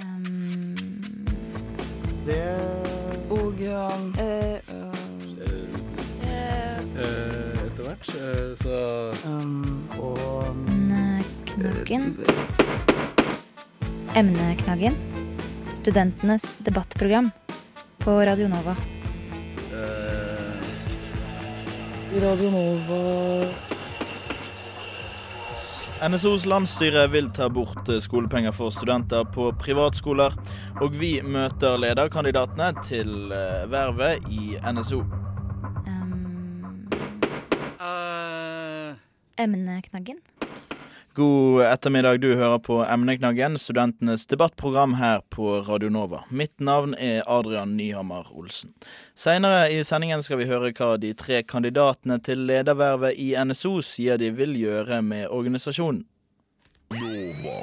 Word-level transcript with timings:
Um, 0.00 0.76
Det 2.26 2.44
og 3.30 3.60
um, 3.60 4.14
eh, 4.18 4.60
eh, 4.68 4.94
Eh, 6.98 7.66
etter 7.66 7.82
hvert 7.84 8.08
eh, 8.14 8.52
så 8.62 8.78
um, 9.26 9.88
Og 9.98 10.44
Knaggen. 11.46 12.16
Emneknaggen. 14.14 14.94
Studentenes 15.74 16.56
debattprogram 16.62 17.30
på 17.98 18.10
Radio 18.26 18.48
Nova. 18.48 18.76
eh, 19.72 20.62
Radio 22.22 22.50
Nova 22.50 23.67
NSOs 25.98 26.44
landsstyre 26.46 27.08
vil 27.10 27.30
ta 27.34 27.48
bort 27.50 27.88
eh, 27.90 27.98
skolepenger 27.98 28.54
for 28.54 28.70
studenter 28.70 29.24
på 29.34 29.48
privatskoler, 29.58 30.34
og 30.78 30.94
vi 30.94 31.16
møter 31.26 31.74
lederkandidatene 31.82 32.70
til 32.86 33.32
eh, 33.34 33.64
vervet 33.72 34.28
i 34.30 34.54
NSO. 34.62 35.02
Um, 35.88 36.86
Uh... 37.78 38.94
emneknaggen. 39.38 40.18
God 41.18 41.64
ettermiddag, 41.66 42.20
du 42.20 42.34
hører 42.36 42.58
på 42.62 42.76
Emneknaggen, 42.86 43.56
studentenes 43.58 44.26
debattprogram 44.30 44.92
her 44.94 45.24
på 45.34 45.56
Radio 45.66 45.88
Nova. 45.90 46.20
Mitt 46.30 46.60
navn 46.62 46.94
er 46.94 47.24
Adrian 47.26 47.72
Nyhammer 47.76 48.28
Olsen. 48.30 48.70
Seinere 49.18 49.64
i 49.74 49.80
sendingen 49.82 50.22
skal 50.22 50.38
vi 50.38 50.46
høre 50.46 50.70
hva 50.70 50.92
de 51.02 51.10
tre 51.18 51.40
kandidatene 51.42 52.20
til 52.22 52.46
ledervervet 52.46 53.18
i 53.18 53.32
NSO 53.34 53.80
sier 53.82 54.22
de 54.22 54.30
vil 54.30 54.54
gjøre 54.60 55.02
med 55.02 55.26
organisasjonen. 55.26 56.04
Nova. 56.94 57.58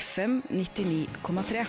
FM 0.00 0.40
99,3. 0.48 1.68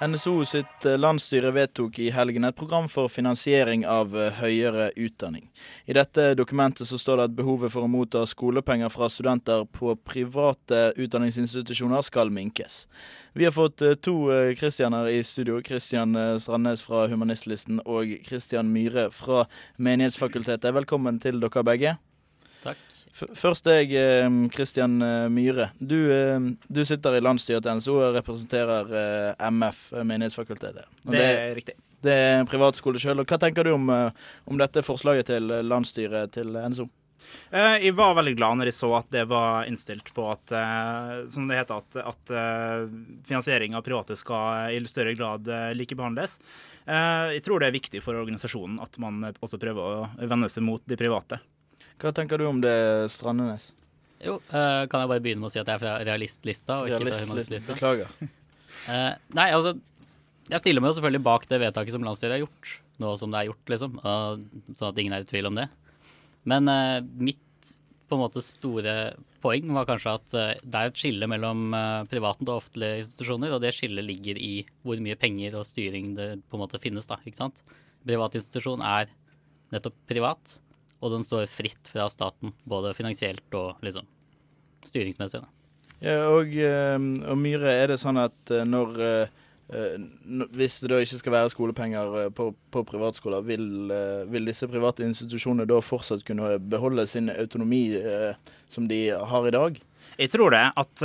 NSO 0.00 0.44
sitt 0.48 0.84
eh, 0.88 0.96
landsstyre 0.96 1.50
vedtok 1.52 1.98
i 2.00 2.06
helgen 2.14 2.46
et 2.48 2.56
program 2.56 2.86
for 2.88 3.10
finansiering 3.12 3.82
av 3.84 4.14
eh, 4.16 4.30
høyere 4.38 4.86
utdanning. 4.96 5.50
I 5.84 5.92
dette 5.92 6.30
dokumentet 6.40 6.88
så 6.88 6.96
står 6.96 7.20
det 7.20 7.26
at 7.28 7.34
behovet 7.36 7.74
for 7.74 7.84
å 7.84 7.90
motta 7.92 8.24
skolepenger 8.24 8.88
fra 8.88 9.10
studenter 9.12 9.66
på 9.76 9.92
private 10.08 10.94
utdanningsinstitusjoner 10.96 12.06
skal 12.08 12.32
minkes. 12.32 12.86
Vi 13.36 13.44
har 13.44 13.52
fått 13.52 13.84
eh, 13.84 13.98
to 14.00 14.16
Kristianer 14.56 15.12
i 15.12 15.20
studio. 15.20 15.60
Kristian 15.60 16.16
Strandnes 16.40 16.80
fra 16.86 17.04
Humanistlisten 17.12 17.84
og 17.84 18.16
Kristian 18.24 18.72
Myhre 18.72 19.10
fra 19.12 19.50
Menighetsfakultetet. 19.76 20.72
Velkommen 20.80 21.20
til 21.20 21.44
dere 21.44 21.66
begge. 21.74 21.98
Først 23.12 23.64
deg, 23.66 23.90
Kristian 24.54 24.94
Myhre. 25.34 25.70
Du, 25.80 25.96
eh, 26.14 26.38
du 26.72 26.80
sitter 26.86 27.18
i 27.18 27.20
landsstyret 27.24 27.62
til 27.66 27.76
NSO 27.80 27.96
og 28.00 28.14
representerer 28.16 28.94
eh, 28.96 29.50
MF, 29.50 29.80
eh, 29.92 30.04
Menighetsfakultetet. 30.08 30.86
Og 31.04 31.12
Det 31.12 31.20
er 31.26 31.54
riktig. 31.58 31.74
det 32.06 32.12
er 32.16 32.38
en 32.40 32.46
privatskole 32.48 33.02
sjøl. 33.02 33.20
Hva 33.26 33.38
tenker 33.42 33.64
du 33.66 33.74
om, 33.74 33.90
eh, 33.90 34.10
om 34.48 34.56
dette 34.56 34.80
forslaget 34.86 35.26
til 35.26 35.50
eh, 35.50 35.62
landsstyret 35.66 36.32
til 36.32 36.54
NSO? 36.56 36.88
Eh, 37.52 37.76
Jeg 37.84 37.94
var 37.94 38.14
veldig 38.16 38.36
glad 38.38 38.56
når 38.58 38.70
jeg 38.70 38.78
så 38.78 38.88
at 38.98 39.10
det 39.12 39.26
var 39.28 39.66
innstilt 39.68 40.08
på 40.16 40.30
at, 40.32 40.50
eh, 40.56 41.26
som 41.28 41.46
det 41.50 41.60
heter, 41.60 41.82
at, 41.82 42.00
at 42.14 42.30
eh, 42.32 42.88
finansiering 43.28 43.74
av 43.76 43.84
private 43.86 44.16
skal 44.16 44.72
i 44.72 44.80
større 44.88 45.14
grad 45.18 45.46
eh, 45.46 45.74
likebehandles. 45.76 46.38
Eh, 46.86 47.36
Jeg 47.36 47.42
tror 47.44 47.60
det 47.60 47.68
er 47.68 47.76
viktig 47.76 48.02
for 48.02 48.14
organisasjonen 48.14 48.80
at 48.82 48.96
man 48.98 49.20
også 49.42 49.60
prøver 49.60 50.00
å 50.08 50.10
vende 50.26 50.48
seg 50.48 50.64
mot 50.64 50.82
de 50.88 50.96
private. 50.96 51.38
Hva 52.00 52.14
tenker 52.16 52.40
du 52.40 52.46
om 52.48 52.60
det, 52.64 52.72
Strandenes? 53.12 53.70
Jo, 54.20 54.38
uh, 54.52 54.84
kan 54.88 55.02
jeg 55.02 55.10
bare 55.10 55.22
begynne 55.24 55.42
med 55.42 55.50
å 55.50 55.52
si 55.52 55.60
at 55.60 55.68
jeg 55.68 55.76
er 55.78 55.82
fra 55.82 55.96
realistlista 56.04 56.80
og 56.80 56.88
ikke 56.88 57.00
fra 57.00 57.06
Realist, 57.06 57.26
humanistlista. 57.26 57.76
beklager. 57.76 58.10
Uh, 58.84 59.12
nei, 59.38 59.48
altså 59.52 59.74
Jeg 60.50 60.62
stiller 60.62 60.82
meg 60.82 60.90
jo 60.90 60.98
selvfølgelig 60.98 61.22
bak 61.28 61.44
det 61.48 61.60
vedtaket 61.62 61.94
som 61.94 62.04
landsstyret 62.04 62.36
har 62.36 62.42
gjort, 62.42 62.72
nå 63.00 63.12
som 63.20 63.32
det 63.32 63.40
er 63.40 63.50
gjort, 63.50 63.72
liksom. 63.74 64.00
Uh, 64.04 64.72
sånn 64.76 64.90
at 64.90 65.00
ingen 65.00 65.16
er 65.16 65.24
i 65.24 65.28
tvil 65.28 65.48
om 65.50 65.60
det. 65.60 65.68
Men 66.48 66.68
eh, 66.72 67.02
mitt 67.20 67.72
på 68.08 68.16
en 68.16 68.22
måte 68.22 68.40
store 68.42 68.94
poeng 69.44 69.68
var 69.76 69.84
kanskje 69.86 70.14
at 70.16 70.32
det 70.32 70.78
er 70.78 70.88
et 70.88 70.96
skille 70.98 71.28
mellom 71.28 71.68
private 72.08 72.46
og 72.46 72.62
offentlige 72.62 73.02
institusjoner, 73.02 73.52
og 73.52 73.60
det 73.62 73.74
skillet 73.76 74.06
ligger 74.08 74.40
i 74.40 74.64
hvor 74.82 74.98
mye 75.04 75.18
penger 75.20 75.58
og 75.60 75.68
styring 75.68 76.14
det 76.16 76.30
på 76.48 76.56
en 76.56 76.62
måte 76.64 76.80
finnes, 76.82 77.06
da. 77.06 77.20
ikke 77.22 77.38
sant? 77.38 77.60
Privat 78.08 78.34
institusjon 78.40 78.82
er 78.82 79.12
nettopp 79.70 80.00
privat, 80.10 80.56
og 81.00 81.14
den 81.14 81.24
står 81.26 81.48
fritt 81.50 81.90
fra 81.90 82.08
staten, 82.12 82.52
både 82.68 82.94
finansielt 82.96 83.56
og 83.56 83.80
liksom 83.84 84.08
styringsmessig. 84.86 85.42
da. 85.42 85.48
Ja, 86.00 86.16
og, 86.32 86.48
eh, 86.56 86.96
og 87.28 87.36
Myhre, 87.40 87.72
er 87.76 87.92
det 87.92 88.00
sånn 88.00 88.20
at 88.20 88.52
eh, 88.52 88.64
når 88.64 89.00
eh, 89.04 89.36
Hvis 90.56 90.80
det 90.82 90.88
da 90.90 90.96
ikke 90.98 91.18
skal 91.20 91.34
være 91.34 91.50
skolepenger 91.52 92.32
på, 92.34 92.48
på 92.74 92.80
privatskoler, 92.88 93.44
vil, 93.46 93.92
vil 94.26 94.48
disse 94.48 94.66
private 94.66 95.04
institusjonene 95.06 95.68
da 95.70 95.76
fortsatt 95.78 96.24
kunne 96.26 96.56
beholde 96.58 97.04
sin 97.06 97.30
autonomi 97.30 97.84
som 98.66 98.88
de 98.90 98.98
har 99.14 99.46
i 99.46 99.52
dag? 99.54 99.78
Jeg 100.18 100.32
tror 100.32 100.50
det 100.56 100.64
at 100.74 101.04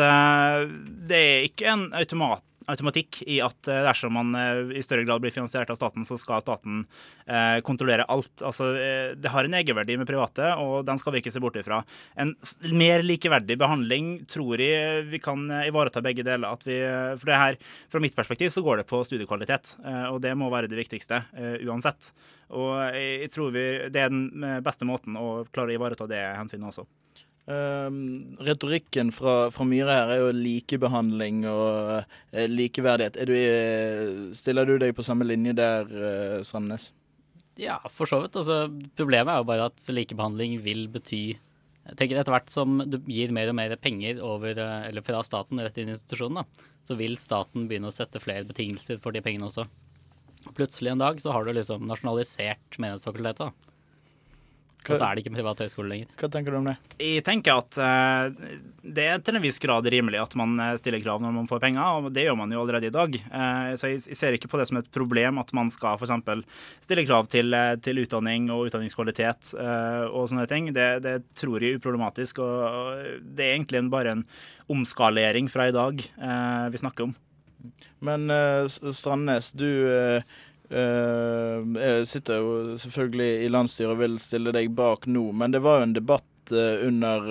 det 1.12 1.20
er 1.20 1.46
ikke 1.46 1.70
en 1.76 1.86
automat, 1.94 2.42
automatikk 2.72 3.22
i 3.30 3.38
at 3.44 3.70
eh, 3.70 3.82
dersom 3.86 4.16
man 4.16 4.34
eh, 4.38 4.78
i 4.80 4.84
større 4.86 5.06
grad 5.08 5.24
blir 5.24 5.34
finansiert 5.34 5.70
av 5.72 5.80
staten, 5.80 6.06
så 6.08 6.18
skal 6.20 6.44
staten 6.44 6.84
eh, 7.26 7.60
kontrollere 7.66 8.08
alt. 8.12 8.44
Altså, 8.46 8.72
det 9.20 9.32
har 9.32 9.48
en 9.48 9.58
egenverdi 9.58 9.98
med 10.00 10.10
private, 10.10 10.52
og 10.62 10.86
den 10.88 11.00
skal 11.02 11.16
vi 11.16 11.24
ikke 11.24 11.34
se 11.34 11.42
bort 11.44 11.58
ifra. 11.60 11.82
En 12.20 12.34
mer 12.74 13.06
likeverdig 13.06 13.58
behandling 13.62 14.12
tror 14.32 14.62
jeg 14.62 15.06
vi 15.12 15.22
kan 15.24 15.48
ivareta 15.62 16.04
begge 16.06 16.26
deler. 16.26 16.58
Vi, 16.66 16.80
for 17.20 17.30
det 17.30 17.40
her, 17.40 17.58
Fra 17.92 18.00
mitt 18.02 18.16
perspektiv 18.16 18.50
så 18.54 18.64
går 18.66 18.82
det 18.82 18.88
på 18.90 19.02
studiekvalitet, 19.06 19.76
og 20.12 20.20
det 20.24 20.34
må 20.38 20.50
være 20.52 20.70
det 20.72 20.78
viktigste 20.80 21.22
uansett. 21.68 22.12
Og 22.56 22.78
jeg, 22.96 23.30
tror 23.34 23.54
vi, 23.56 23.66
det 23.94 24.06
er 24.06 24.14
den 24.14 24.62
beste 24.66 24.88
måten 24.88 25.18
å 25.20 25.46
klare 25.52 25.74
å 25.74 25.78
ivareta 25.78 26.08
det 26.10 26.22
hensynet 26.38 26.72
også. 26.72 26.88
Um, 27.46 28.38
retorikken 28.42 29.12
fra, 29.14 29.52
fra 29.54 29.66
Myhre 29.70 29.94
her 29.94 30.14
er 30.16 30.22
jo 30.24 30.30
likebehandling 30.34 31.44
og 31.50 32.02
uh, 32.02 32.46
likeverdighet. 32.50 33.20
Er 33.22 33.30
du, 33.30 33.36
uh, 33.38 34.36
stiller 34.38 34.66
du 34.66 34.80
deg 34.82 34.96
på 34.98 35.06
samme 35.06 35.28
linje 35.28 35.54
der, 35.58 35.92
uh, 35.94 36.40
Sandnes? 36.48 36.90
Ja, 37.62 37.78
for 37.94 38.10
så 38.10 38.24
vidt. 38.24 38.36
Altså, 38.36 38.66
problemet 38.98 39.32
er 39.32 39.44
jo 39.44 39.50
bare 39.52 39.70
at 39.70 39.92
likebehandling 39.94 40.58
vil 40.66 40.88
bety 40.92 41.26
jeg 41.86 41.98
tenker 42.00 42.18
Etter 42.18 42.34
hvert 42.34 42.50
som 42.50 42.80
du 42.90 42.98
gir 43.06 43.34
mer 43.36 43.52
og 43.52 43.58
mer 43.60 43.76
penger 43.78 44.18
over, 44.26 44.58
eh, 44.58 44.88
eller 44.90 45.06
fra 45.06 45.22
staten 45.26 45.62
rett 45.62 45.78
inn 45.78 45.92
i 45.92 45.94
institusjonen, 45.94 46.42
da, 46.42 46.72
så 46.88 46.98
vil 46.98 47.18
staten 47.22 47.68
begynne 47.70 47.92
å 47.92 47.94
sette 47.94 48.22
flere 48.22 48.48
betingelser 48.48 48.98
for 49.04 49.14
de 49.14 49.22
pengene 49.26 49.52
også. 49.52 49.68
Plutselig 50.58 50.94
en 50.94 51.04
dag 51.04 51.22
så 51.22 51.34
har 51.34 51.46
du 51.46 51.54
liksom 51.54 51.86
nasjonalisert 51.90 52.80
Menighetsfakultetet. 52.82 53.54
Og 54.94 55.00
så 55.00 55.08
er 55.08 55.16
det 55.16 55.24
ikke 55.24 55.36
privat 55.36 55.62
høyskole 55.64 55.90
lenger. 55.92 56.12
Hva 56.20 56.30
tenker 56.32 56.54
du 56.54 56.60
om 56.60 56.70
det? 56.70 56.76
Jeg 57.02 57.24
tenker 57.26 57.62
at 57.62 57.80
uh, 57.82 58.52
det 58.86 59.08
er 59.10 59.24
til 59.26 59.40
en 59.40 59.44
viss 59.44 59.60
grad 59.62 59.88
rimelig 59.90 60.20
at 60.22 60.36
man 60.38 60.54
eh, 60.62 60.76
stiller 60.78 61.02
krav 61.02 61.24
når 61.24 61.34
man 61.34 61.48
får 61.50 61.62
penger, 61.64 61.82
og 61.82 62.14
det 62.14 62.28
gjør 62.28 62.38
man 62.38 62.54
jo 62.54 62.62
allerede 62.62 62.92
i 62.92 62.94
dag. 62.94 63.18
Uh, 63.32 63.72
så 63.80 63.90
jeg, 63.90 64.04
jeg 64.12 64.20
ser 64.20 64.38
ikke 64.38 64.52
på 64.52 64.60
det 64.62 64.68
som 64.70 64.80
et 64.80 64.92
problem 64.94 65.42
at 65.42 65.52
man 65.58 65.72
skal 65.74 65.98
f.eks. 65.98 66.46
stille 66.86 67.06
krav 67.08 67.30
til, 67.34 67.56
til 67.86 68.04
utdanning 68.04 68.52
og 68.54 68.70
utdanningskvalitet 68.70 69.56
uh, 69.58 70.06
og 70.12 70.30
sånne 70.30 70.48
ting. 70.52 70.70
Det, 70.76 70.90
det 71.06 71.18
tror 71.38 71.58
jeg 71.64 71.76
er 71.76 71.82
uproblematisk, 71.82 72.44
og, 72.46 72.58
og 72.70 73.22
det 73.36 73.48
er 73.48 73.58
egentlig 73.58 73.82
en, 73.82 73.94
bare 73.94 74.18
en 74.20 74.26
omskalering 74.72 75.50
fra 75.52 75.70
i 75.70 75.76
dag 75.76 76.00
eh, 76.02 76.66
vi 76.74 76.82
snakker 76.82 77.06
om. 77.06 77.16
Men 78.06 78.30
Strandnes, 78.70 79.52
du 79.58 79.70
Uh, 80.66 80.78
eh, 80.80 81.55
sitter 82.10 82.40
jo 82.42 82.78
selvfølgelig 82.82 83.46
i 83.46 83.52
landsstyret 83.52 83.94
og 83.94 84.02
vil 84.02 84.18
stille 84.22 84.54
deg 84.56 84.72
bak 84.76 85.06
nå, 85.08 85.28
men 85.36 85.54
det 85.54 85.62
var 85.66 85.80
jo 85.80 85.90
en 85.90 85.96
debatt 85.96 86.54
eh, 86.56 86.88
under, 86.88 87.30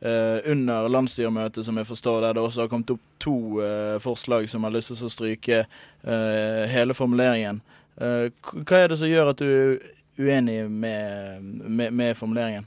eh, 0.00 0.38
under 0.52 0.88
landsstyremøtet, 0.92 1.64
som 1.66 1.78
jeg 1.80 1.88
forstår, 1.88 2.20
der 2.24 2.38
det 2.38 2.44
også 2.44 2.64
har 2.64 2.72
kommet 2.72 2.94
opp 2.94 3.04
to 3.22 3.60
eh, 3.64 3.98
forslag 4.02 4.48
som 4.50 4.64
har 4.66 4.74
lyst 4.74 4.92
til 4.94 5.08
å 5.08 5.12
stryke 5.12 5.60
eh, 5.64 6.64
hele 6.72 6.96
formuleringen. 6.96 7.60
Eh, 7.98 8.30
hva 8.62 8.82
er 8.82 8.92
det 8.92 9.00
som 9.00 9.10
gjør 9.10 9.32
at 9.32 9.42
du 9.42 9.46
er 9.48 9.78
uenig 10.18 10.64
med, 10.70 11.46
med, 11.66 11.94
med 11.94 12.18
formuleringen? 12.18 12.66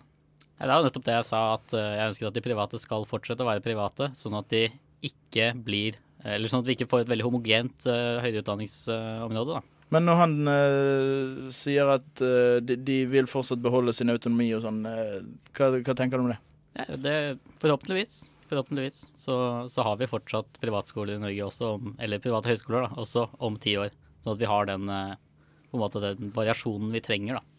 Ja, 0.62 0.68
Det 0.68 0.74
er 0.74 0.78
jo 0.78 0.88
nettopp 0.88 1.06
det 1.08 1.18
jeg 1.18 1.28
sa, 1.32 1.42
at 1.58 1.74
eh, 1.74 1.92
jeg 1.98 2.12
ønsker 2.12 2.30
at 2.30 2.38
de 2.38 2.46
private 2.46 2.80
skal 2.82 3.08
fortsette 3.10 3.46
å 3.46 3.50
være 3.50 3.66
private, 3.66 4.12
sånn 4.20 4.38
at 4.38 4.50
de 4.54 4.68
ikke 5.02 5.52
blir 5.58 5.98
Eller 6.22 6.52
sånn 6.52 6.62
at 6.62 6.68
vi 6.70 6.76
ikke 6.76 6.86
får 6.86 7.02
et 7.02 7.10
veldig 7.10 7.24
homogent 7.26 7.88
uh, 7.90 8.20
høyere 8.22 8.44
utdanningsområde, 8.44 9.56
da. 9.56 9.81
Men 9.92 10.08
når 10.08 10.20
han 10.22 10.36
eh, 10.48 11.48
sier 11.56 11.90
at 11.98 12.22
eh, 12.24 12.60
de, 12.64 12.78
de 12.80 13.02
vil 13.12 13.28
fortsatt 13.28 13.60
beholde 13.64 13.94
sin 13.96 14.12
autonomi 14.14 14.48
og 14.56 14.64
sånn, 14.64 14.86
eh, 14.88 15.18
hva, 15.58 15.72
hva 15.76 15.96
tenker 15.98 16.16
du 16.16 16.26
om 16.26 16.32
det? 16.32 16.38
Ja, 16.80 16.86
det 16.96 17.16
forhåpentligvis. 17.60 18.22
Forhåpentligvis 18.52 19.02
så, 19.20 19.36
så 19.72 19.84
har 19.88 20.00
vi 20.00 20.08
fortsatt 20.12 20.62
privatskoler 20.64 21.18
i 21.18 21.24
Norge 21.24 21.44
også, 21.48 21.74
om, 21.76 21.92
eller 22.00 22.24
private 22.24 22.54
høyskoler, 22.54 22.88
da, 22.88 23.02
også 23.04 23.28
om 23.44 23.60
ti 23.60 23.76
år. 23.80 23.92
Sånn 24.24 24.38
at 24.38 24.42
vi 24.42 24.50
har 24.52 24.72
den, 24.72 24.88
eh, 24.92 25.60
på 25.72 25.80
en 25.80 25.84
måte 25.84 26.04
den 26.04 26.32
variasjonen 26.36 26.96
vi 26.96 27.04
trenger, 27.04 27.42
da. 27.42 27.51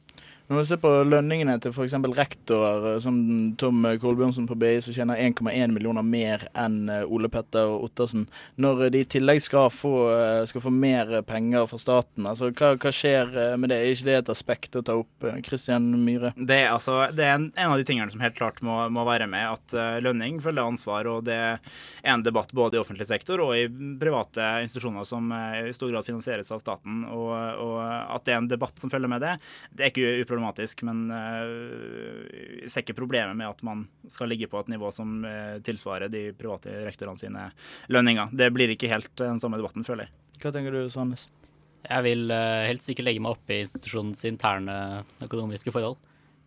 Når 0.52 0.58
vi 0.60 0.68
ser 0.68 0.80
på 0.82 0.90
lønningene 1.08 1.54
til 1.64 1.72
f.eks. 1.72 1.94
rektorer, 2.12 2.90
eh, 2.90 2.98
som 3.00 3.16
Tom 3.56 3.86
Kolbjørnsen 4.02 4.44
på 4.44 4.56
BI, 4.60 4.74
som 4.84 4.92
tjener 4.92 5.16
1,1 5.16 5.72
millioner 5.72 6.04
mer 6.04 6.44
enn 6.52 6.90
eh, 6.92 7.06
Ole 7.08 7.30
Petter 7.32 7.70
Ottersen, 7.72 8.26
når 8.60 8.90
de 8.92 9.00
i 9.00 9.06
tillegg 9.08 9.40
skal 9.40 9.70
få, 9.72 9.94
eh, 10.12 10.42
skal 10.50 10.64
få 10.66 10.72
mer 10.76 11.22
penger 11.24 11.64
fra 11.70 11.80
staten, 11.80 12.28
altså 12.28 12.50
hva, 12.52 12.74
hva 12.76 12.92
skjer 12.92 13.32
eh, 13.32 13.54
med 13.56 13.72
det? 13.72 13.78
Er 13.80 13.94
ikke 13.94 14.08
det 14.10 14.18
et 14.18 14.32
aspekt 14.34 14.76
å 14.76 14.82
ta 14.84 14.98
opp? 15.00 15.24
Kristian 15.46 15.88
Myhre? 16.04 16.34
Det 16.36 16.60
altså, 16.68 16.98
det 17.16 17.24
er 17.24 17.38
en, 17.38 17.48
en 17.56 17.72
av 17.72 17.80
de 17.80 17.88
tingene 17.88 18.12
som 18.12 18.20
helt 18.20 18.36
klart 18.36 18.60
må, 18.66 18.76
må 18.92 19.06
være 19.08 19.30
med, 19.32 19.56
at 19.56 19.78
eh, 19.78 20.02
lønning 20.04 20.36
følger 20.44 20.68
ansvar. 20.68 21.08
og 21.08 21.24
Det 21.30 21.38
er 21.38 21.64
en 22.12 22.26
debatt 22.26 22.52
både 22.52 22.76
i 22.76 22.82
offentlig 22.82 23.08
sektor 23.08 23.40
og 23.40 23.56
i 23.56 23.64
private 24.02 24.52
institusjoner 24.66 25.08
som 25.08 25.32
eh, 25.32 25.70
i 25.70 25.74
stor 25.76 25.94
grad 25.94 26.12
finansieres 26.12 26.52
av 26.52 26.60
staten. 26.60 27.06
Og, 27.08 27.32
og 27.32 27.80
at 27.80 28.28
det 28.28 28.36
er 28.36 28.42
en 28.42 28.52
debatt 28.52 28.76
som 28.76 28.92
følger 28.92 29.16
med 29.16 29.24
det, 29.24 29.38
det 29.72 29.88
er 29.88 29.94
ikke 29.94 30.12
uproblematisk. 30.26 30.41
Men 30.86 31.04
eh, 31.14 32.62
jeg 32.62 32.72
ser 32.72 32.84
ikke 32.84 32.98
problemet 32.98 33.38
med 33.38 33.48
at 33.48 33.62
man 33.66 33.86
skal 34.10 34.30
ligge 34.32 34.48
på 34.50 34.60
et 34.62 34.72
nivå 34.72 34.90
som 34.94 35.20
eh, 35.28 35.58
tilsvarer 35.64 36.12
de 36.12 36.28
private 36.38 36.80
rektorene 36.86 37.20
sine 37.20 37.48
lønninger. 37.92 38.32
Det 38.36 38.50
blir 38.54 38.74
ikke 38.74 38.90
helt 38.92 39.12
den 39.20 39.40
samme 39.42 39.60
debatten, 39.60 39.86
føler 39.86 40.08
jeg. 40.08 40.14
Hva 40.42 40.54
tenker 40.54 40.74
du, 40.74 40.82
Sandnes? 40.92 41.28
Jeg 41.82 42.06
vil 42.06 42.30
eh, 42.30 42.64
helst 42.70 42.90
ikke 42.92 43.04
legge 43.06 43.22
meg 43.22 43.36
opp 43.36 43.50
i 43.50 43.62
institusjonens 43.64 44.22
interne 44.28 44.74
økonomiske 45.24 45.74
forhold. 45.74 45.98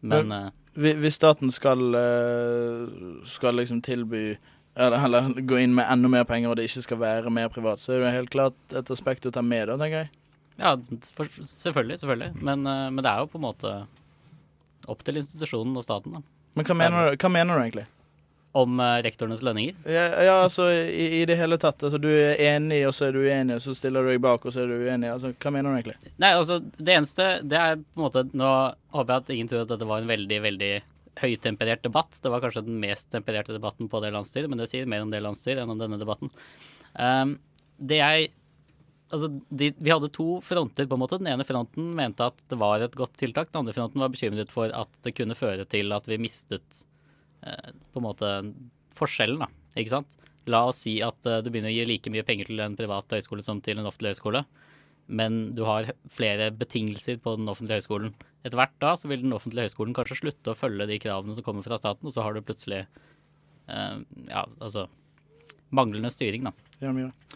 Men 0.06 0.32
eh, 0.32 0.52
Hvis 0.76 1.18
staten 1.20 1.52
skal, 1.52 1.82
eh, 2.00 3.24
skal 3.30 3.60
liksom 3.60 3.82
tilby 3.86 4.36
eller, 4.76 5.00
eller 5.08 5.42
gå 5.48 5.60
inn 5.64 5.76
med 5.76 5.88
enda 5.88 6.12
mer 6.12 6.26
penger, 6.28 6.52
og 6.52 6.60
det 6.60 6.68
ikke 6.68 6.84
skal 6.84 7.00
være 7.00 7.32
mer 7.32 7.52
privat, 7.52 7.80
så 7.80 7.96
er 7.96 8.04
det 8.04 8.16
helt 8.16 8.32
klart 8.34 8.76
et 8.76 8.92
aspekt 8.92 9.28
å 9.28 9.32
ta 9.32 9.44
med, 9.44 9.70
da, 9.70 9.78
tenker 9.80 10.04
jeg. 10.04 10.12
Ja, 10.62 10.78
for, 11.16 11.26
selvfølgelig, 11.28 12.00
selvfølgelig. 12.00 12.32
Men, 12.42 12.68
eh, 12.68 12.88
men 12.92 13.04
det 13.04 13.12
er 13.12 13.24
jo 13.24 13.32
på 13.34 13.42
en 13.42 13.48
måte 13.48 13.74
opp 14.92 15.04
til 15.04 15.20
institusjonen 15.20 15.76
og 15.76 15.86
staten, 15.86 16.16
da. 16.18 16.24
Men 16.56 16.68
hva 16.68 16.78
mener 16.80 17.10
du, 17.10 17.20
hva 17.20 17.32
mener 17.32 17.58
du 17.58 17.64
egentlig? 17.66 17.86
Om 18.56 18.78
uh, 18.80 19.02
rektorenes 19.04 19.42
lønninger. 19.44 19.76
Ja, 19.92 20.06
ja 20.24 20.36
altså 20.46 20.70
i, 20.72 21.10
i 21.18 21.24
det 21.28 21.36
hele 21.36 21.58
tatt. 21.60 21.82
Altså, 21.84 22.00
du 22.00 22.08
er 22.08 22.40
enig, 22.40 22.86
og 22.88 22.94
så 22.96 23.10
er 23.10 23.18
du 23.18 23.26
uenig, 23.26 23.58
og 23.58 23.66
så 23.66 23.76
stiller 23.76 24.06
du 24.06 24.14
deg 24.14 24.22
bak, 24.24 24.46
og 24.48 24.56
så 24.56 24.64
er 24.64 24.72
du 24.72 24.86
uenig. 24.86 25.10
Altså, 25.12 25.34
hva 25.36 25.52
mener 25.52 25.74
du 25.74 25.80
egentlig? 25.82 26.14
Nei, 26.24 26.32
altså, 26.38 26.62
det 26.64 26.94
eneste 26.96 27.26
Det 27.44 27.60
er 27.60 27.76
på 27.82 28.00
en 28.00 28.06
måte 28.06 28.24
Nå 28.32 28.52
håper 28.96 29.12
jeg 29.12 29.26
at 29.26 29.34
ingen 29.36 29.52
tror 29.52 29.66
at 29.66 29.74
dette 29.74 29.90
var 29.90 30.00
en 30.00 30.14
veldig, 30.14 30.40
veldig 30.48 30.72
høytemperert 31.20 31.84
debatt. 31.84 32.16
Det 32.24 32.32
var 32.32 32.44
kanskje 32.44 32.64
den 32.70 32.80
mest 32.80 33.10
tempererte 33.12 33.56
debatten 33.56 33.92
på 33.92 34.00
det 34.04 34.14
landsstyret, 34.16 34.52
men 34.52 34.62
det 34.62 34.70
sier 34.72 34.88
mer 34.88 35.04
om 35.04 35.12
det 35.12 35.24
landsstyret 35.24 35.64
enn 35.64 35.76
om 35.76 35.82
denne 35.82 36.00
debatten. 36.00 36.32
Um, 36.96 37.38
det 37.76 38.00
jeg 38.00 38.32
Altså, 39.16 39.30
de, 39.48 39.72
vi 39.80 39.94
hadde 39.94 40.12
to 40.14 40.40
fronter, 40.44 40.88
på 40.90 40.98
en 40.98 41.02
måte. 41.02 41.20
Den 41.22 41.32
ene 41.32 41.48
fronten 41.48 41.94
mente 41.96 42.28
at 42.28 42.42
det 42.52 42.60
var 42.60 42.84
et 42.84 42.98
godt 43.00 43.16
tiltak. 43.22 43.52
Den 43.52 43.64
andre 43.64 43.76
fronten 43.78 44.04
var 44.04 44.12
bekymret 44.12 44.52
for 44.52 44.74
at 44.76 45.02
det 45.06 45.16
kunne 45.16 45.38
føre 45.40 45.68
til 45.72 45.96
at 45.96 46.10
vi 46.10 46.20
mistet 46.20 46.84
eh, 47.46 47.72
på 47.94 48.02
en 48.02 48.08
måte 48.10 48.36
forskjellen, 49.00 49.46
da. 49.46 49.50
Ikke 49.80 49.94
sant? 49.98 50.20
La 50.52 50.66
oss 50.70 50.84
si 50.86 51.00
at 51.06 51.26
eh, 51.30 51.42
du 51.46 51.50
begynner 51.50 51.72
å 51.72 51.76
gi 51.76 51.88
like 51.90 52.14
mye 52.14 52.26
penger 52.28 52.52
til 52.52 52.62
en 52.64 52.78
privat 52.78 53.18
høyskole 53.18 53.46
som 53.46 53.62
til 53.64 53.82
en 53.82 53.90
offentlig 53.90 54.14
høyskole, 54.14 54.44
men 55.06 55.56
du 55.58 55.64
har 55.68 55.92
flere 56.14 56.52
betingelser 56.54 57.20
på 57.22 57.36
den 57.40 57.50
offentlige 57.52 57.82
høyskolen. 57.82 58.14
Etter 58.46 58.60
hvert 58.60 58.76
da 58.82 58.94
så 58.98 59.10
vil 59.10 59.24
den 59.24 59.34
offentlige 59.38 59.70
høyskolen 59.70 59.96
kanskje 59.98 60.20
slutte 60.22 60.54
å 60.54 60.60
følge 60.60 60.90
de 60.90 61.00
kravene 61.02 61.38
som 61.38 61.46
kommer 61.46 61.66
fra 61.66 61.80
staten, 61.82 62.06
og 62.06 62.14
så 62.14 62.26
har 62.26 62.36
du 62.36 62.46
plutselig 62.46 62.84
eh, 62.84 63.98
ja, 64.30 64.46
altså 64.60 64.88
manglende 65.70 66.12
styring, 66.14 66.46
da. 66.48 66.54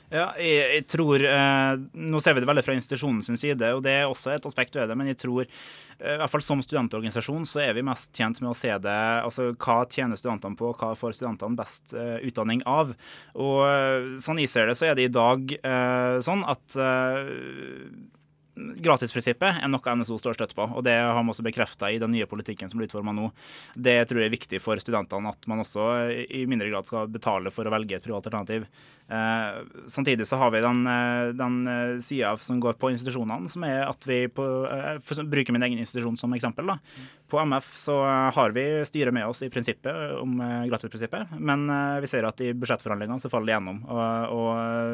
Ja, 0.10 0.26
jeg, 0.42 0.64
jeg 0.74 0.86
tror 0.90 1.22
eh, 1.24 1.74
Nå 1.94 2.20
ser 2.22 2.36
vi 2.36 2.42
det 2.44 2.50
veldig 2.50 2.64
fra 2.66 2.76
institusjonen 2.76 3.22
sin 3.26 3.38
side, 3.40 3.72
og 3.76 3.84
det 3.86 3.94
er 4.02 4.10
også 4.10 4.34
et 4.34 4.48
aspekt 4.50 4.76
ved 4.76 4.90
det, 4.90 4.98
men 5.00 5.12
jeg 5.12 5.20
tror 5.22 5.46
eh, 5.46 6.16
i 6.16 6.18
hvert 6.20 6.34
fall 6.34 6.44
som 6.44 6.64
studentorganisasjon 6.66 7.48
så 7.50 7.62
er 7.64 7.76
vi 7.78 7.86
mest 7.86 8.12
tjent 8.18 8.42
med 8.44 8.52
å 8.52 8.58
se 8.58 8.74
det 8.84 8.98
altså 9.24 9.52
hva 9.54 9.80
tjener 9.90 10.20
studentene 10.20 10.60
på, 10.60 10.74
hva 10.82 10.92
får 10.98 11.18
studentene 11.20 11.60
best 11.60 11.96
eh, 11.98 12.18
utdanning 12.28 12.64
av. 12.70 12.96
Og 13.38 13.60
eh, 13.70 14.16
sånn 14.24 14.42
jeg 14.42 14.52
ser 14.52 14.70
det, 14.70 14.78
så 14.80 14.90
er 14.90 15.00
det 15.00 15.10
i 15.10 15.14
dag 15.14 15.56
eh, 15.60 16.16
sånn 16.26 16.46
at 16.50 16.80
eh, 16.80 17.36
gratisprinsippet 18.84 19.62
er 19.64 19.72
noe 19.72 19.96
NSO 20.00 20.18
står 20.20 20.38
støtt 20.38 20.56
på, 20.58 20.66
og 20.68 20.84
det 20.86 20.96
har 21.00 21.18
man 21.20 21.34
også 21.34 21.46
bekrefta 21.46 21.90
i 21.92 22.00
den 22.02 22.14
nye 22.16 22.28
politikken 22.30 22.72
som 22.72 22.80
blir 22.80 22.90
utforma 22.90 23.14
nå. 23.16 23.30
Det 23.76 23.98
tror 24.10 24.22
jeg 24.22 24.32
er 24.32 24.36
viktig 24.36 24.62
for 24.64 24.82
studentene, 24.82 25.34
at 25.34 25.50
man 25.50 25.64
også 25.64 25.90
i 26.28 26.46
mindre 26.50 26.70
grad 26.72 26.90
skal 26.90 27.12
betale 27.12 27.54
for 27.54 27.68
å 27.68 27.74
velge 27.74 27.98
et 27.98 28.06
privat 28.06 28.28
alternativ. 28.28 28.68
Eh, 29.10 29.60
samtidig 29.90 30.28
så 30.30 30.38
har 30.38 30.52
vi 30.54 30.62
den, 30.62 30.88
eh, 30.88 31.34
den 31.34 32.02
sida 32.02 32.36
som 32.38 32.60
går 32.62 32.78
på 32.78 32.92
institusjonene, 32.94 33.50
som 33.50 33.64
er 33.66 33.88
at 33.88 34.06
vi 34.06 34.28
på, 34.28 34.46
eh, 34.70 35.00
å 35.02 35.52
min 35.52 35.64
egen 35.64 35.80
institusjon 35.80 36.18
som 36.18 36.34
eksempel. 36.34 36.68
da. 36.68 36.78
På 37.30 37.40
MF 37.42 37.76
så 37.78 37.96
har 38.34 38.52
vi 38.52 38.86
styret 38.86 39.14
med 39.14 39.26
oss 39.26 39.42
i 39.42 39.50
prinsippet 39.50 40.22
om 40.22 40.40
eh, 40.42 40.68
gratisprinsippet, 40.70 41.40
men 41.40 41.70
eh, 41.70 42.00
vi 42.02 42.08
ser 42.08 42.26
at 42.26 42.40
i 42.42 42.54
budsjettforhandlingene 42.54 43.22
så 43.22 43.30
faller 43.30 43.50
det 43.50 43.58
gjennom. 43.58 43.82
Og, 43.90 44.34
og 44.34 44.50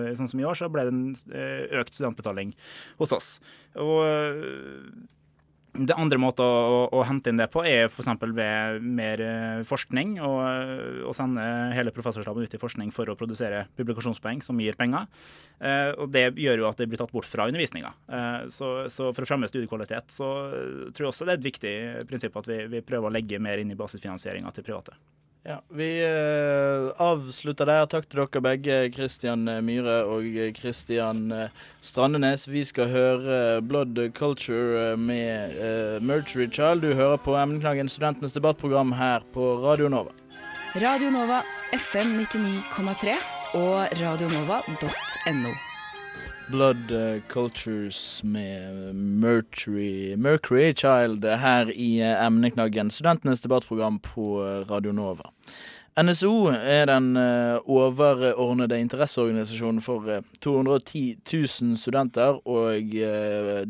eh, 0.09 0.15
sånn 0.15 0.31
som 0.31 0.39
i 0.39 0.47
år 0.47 0.55
så 0.59 0.71
ble 0.71 0.87
det 0.87 0.93
en 0.93 1.15
eh, 1.31 1.79
økt 1.81 1.95
studentbetaling 1.95 2.55
hos 2.99 3.15
oss. 3.15 3.29
Og 3.75 4.03
eh, 4.07 5.05
det 5.75 5.95
andre 5.97 6.19
måten 6.21 6.45
å, 6.45 6.85
å, 6.93 7.01
hente 7.07 7.31
inn 7.31 7.39
det 7.39 7.47
på, 7.51 7.63
er 7.67 7.89
f.eks. 7.89 8.07
ved 8.35 8.83
mer 8.83 9.21
eh, 9.23 9.63
forskning. 9.67 10.15
Og, 10.23 10.39
og 11.09 11.15
sende 11.17 11.43
hele 11.75 11.93
professorstaben 11.95 12.45
ut 12.45 12.55
i 12.55 12.61
forskning 12.61 12.93
for 12.95 13.11
å 13.11 13.17
produsere 13.19 13.65
publikasjonspoeng 13.79 14.43
som 14.45 14.61
gir 14.61 14.77
penger. 14.79 15.09
Eh, 15.59 15.91
og 15.99 16.13
det 16.15 16.29
gjør 16.41 16.63
jo 16.63 16.69
at 16.69 16.79
det 16.81 16.89
blir 16.91 17.01
tatt 17.01 17.13
bort 17.15 17.27
fra 17.29 17.49
undervisninga. 17.49 17.91
Eh, 18.07 18.39
så, 18.53 18.71
så 18.91 19.11
for 19.11 19.25
å 19.25 19.29
fremme 19.29 19.49
studiekvalitet 19.51 20.15
så 20.15 20.31
tror 20.95 21.07
jeg 21.07 21.11
også 21.11 21.27
det 21.27 21.35
er 21.35 21.41
et 21.41 21.49
viktig 21.49 21.75
prinsipp 22.09 22.39
at 22.39 22.49
vi, 22.51 22.63
vi 22.71 22.85
prøver 22.85 23.09
å 23.11 23.15
legge 23.15 23.41
mer 23.43 23.61
inn 23.61 23.73
i 23.73 23.79
basisfinansieringa 23.79 24.55
til 24.55 24.67
private. 24.67 24.95
Ja, 25.47 25.61
Vi 25.69 26.01
eh, 26.01 27.01
avslutter 27.01 27.69
der. 27.69 27.85
Takk 27.85 28.07
til 28.09 28.23
dere 28.23 28.41
begge, 28.41 28.77
Kristian 28.95 29.43
Myhre 29.61 29.99
og 30.09 30.25
eh, 30.25 31.51
Strandenes. 31.85 32.47
Vi 32.49 32.63
skal 32.65 32.89
høre 32.89 33.61
Blood 33.61 34.01
Culture 34.17 34.93
eh, 34.93 34.97
med 34.97 35.53
eh, 35.53 36.01
Mercury 36.01 36.49
Child. 36.49 36.81
Du 36.81 36.95
hører 36.97 37.21
på 37.21 37.37
Emneknaggen, 37.37 37.89
studentenes 37.89 38.33
debattprogram 38.33 38.95
her 38.97 39.21
på 39.37 39.61
Radio 39.61 39.87
Nova. 39.87 40.17
Radio 40.81 41.13
Nova 41.13 41.43
FM 41.77 42.17
99,3 42.25 43.13
og 43.61 44.01
radionova.no. 44.01 45.74
Blood 46.47 46.91
eh, 46.91 47.21
Cultures 47.29 48.23
med 48.23 48.95
Mercury, 48.95 50.15
Mercury 50.15 50.73
Child 50.73 51.25
her 51.25 51.71
i 51.71 52.01
eh, 52.01 52.25
Emneknaggen, 52.25 52.91
studentenes 52.91 53.41
debattprogram 53.41 53.99
på 53.99 54.45
eh, 54.45 54.71
Radio 54.71 54.91
Nova. 54.91 55.31
NSO 56.03 56.45
er 56.47 56.85
den 56.85 57.17
eh, 57.17 57.57
overordnede 57.65 58.79
interesseorganisasjonen 58.79 59.81
for 59.81 60.09
eh, 60.11 60.21
210 60.41 61.17
000 61.33 61.77
studenter, 61.77 62.47
og 62.47 62.93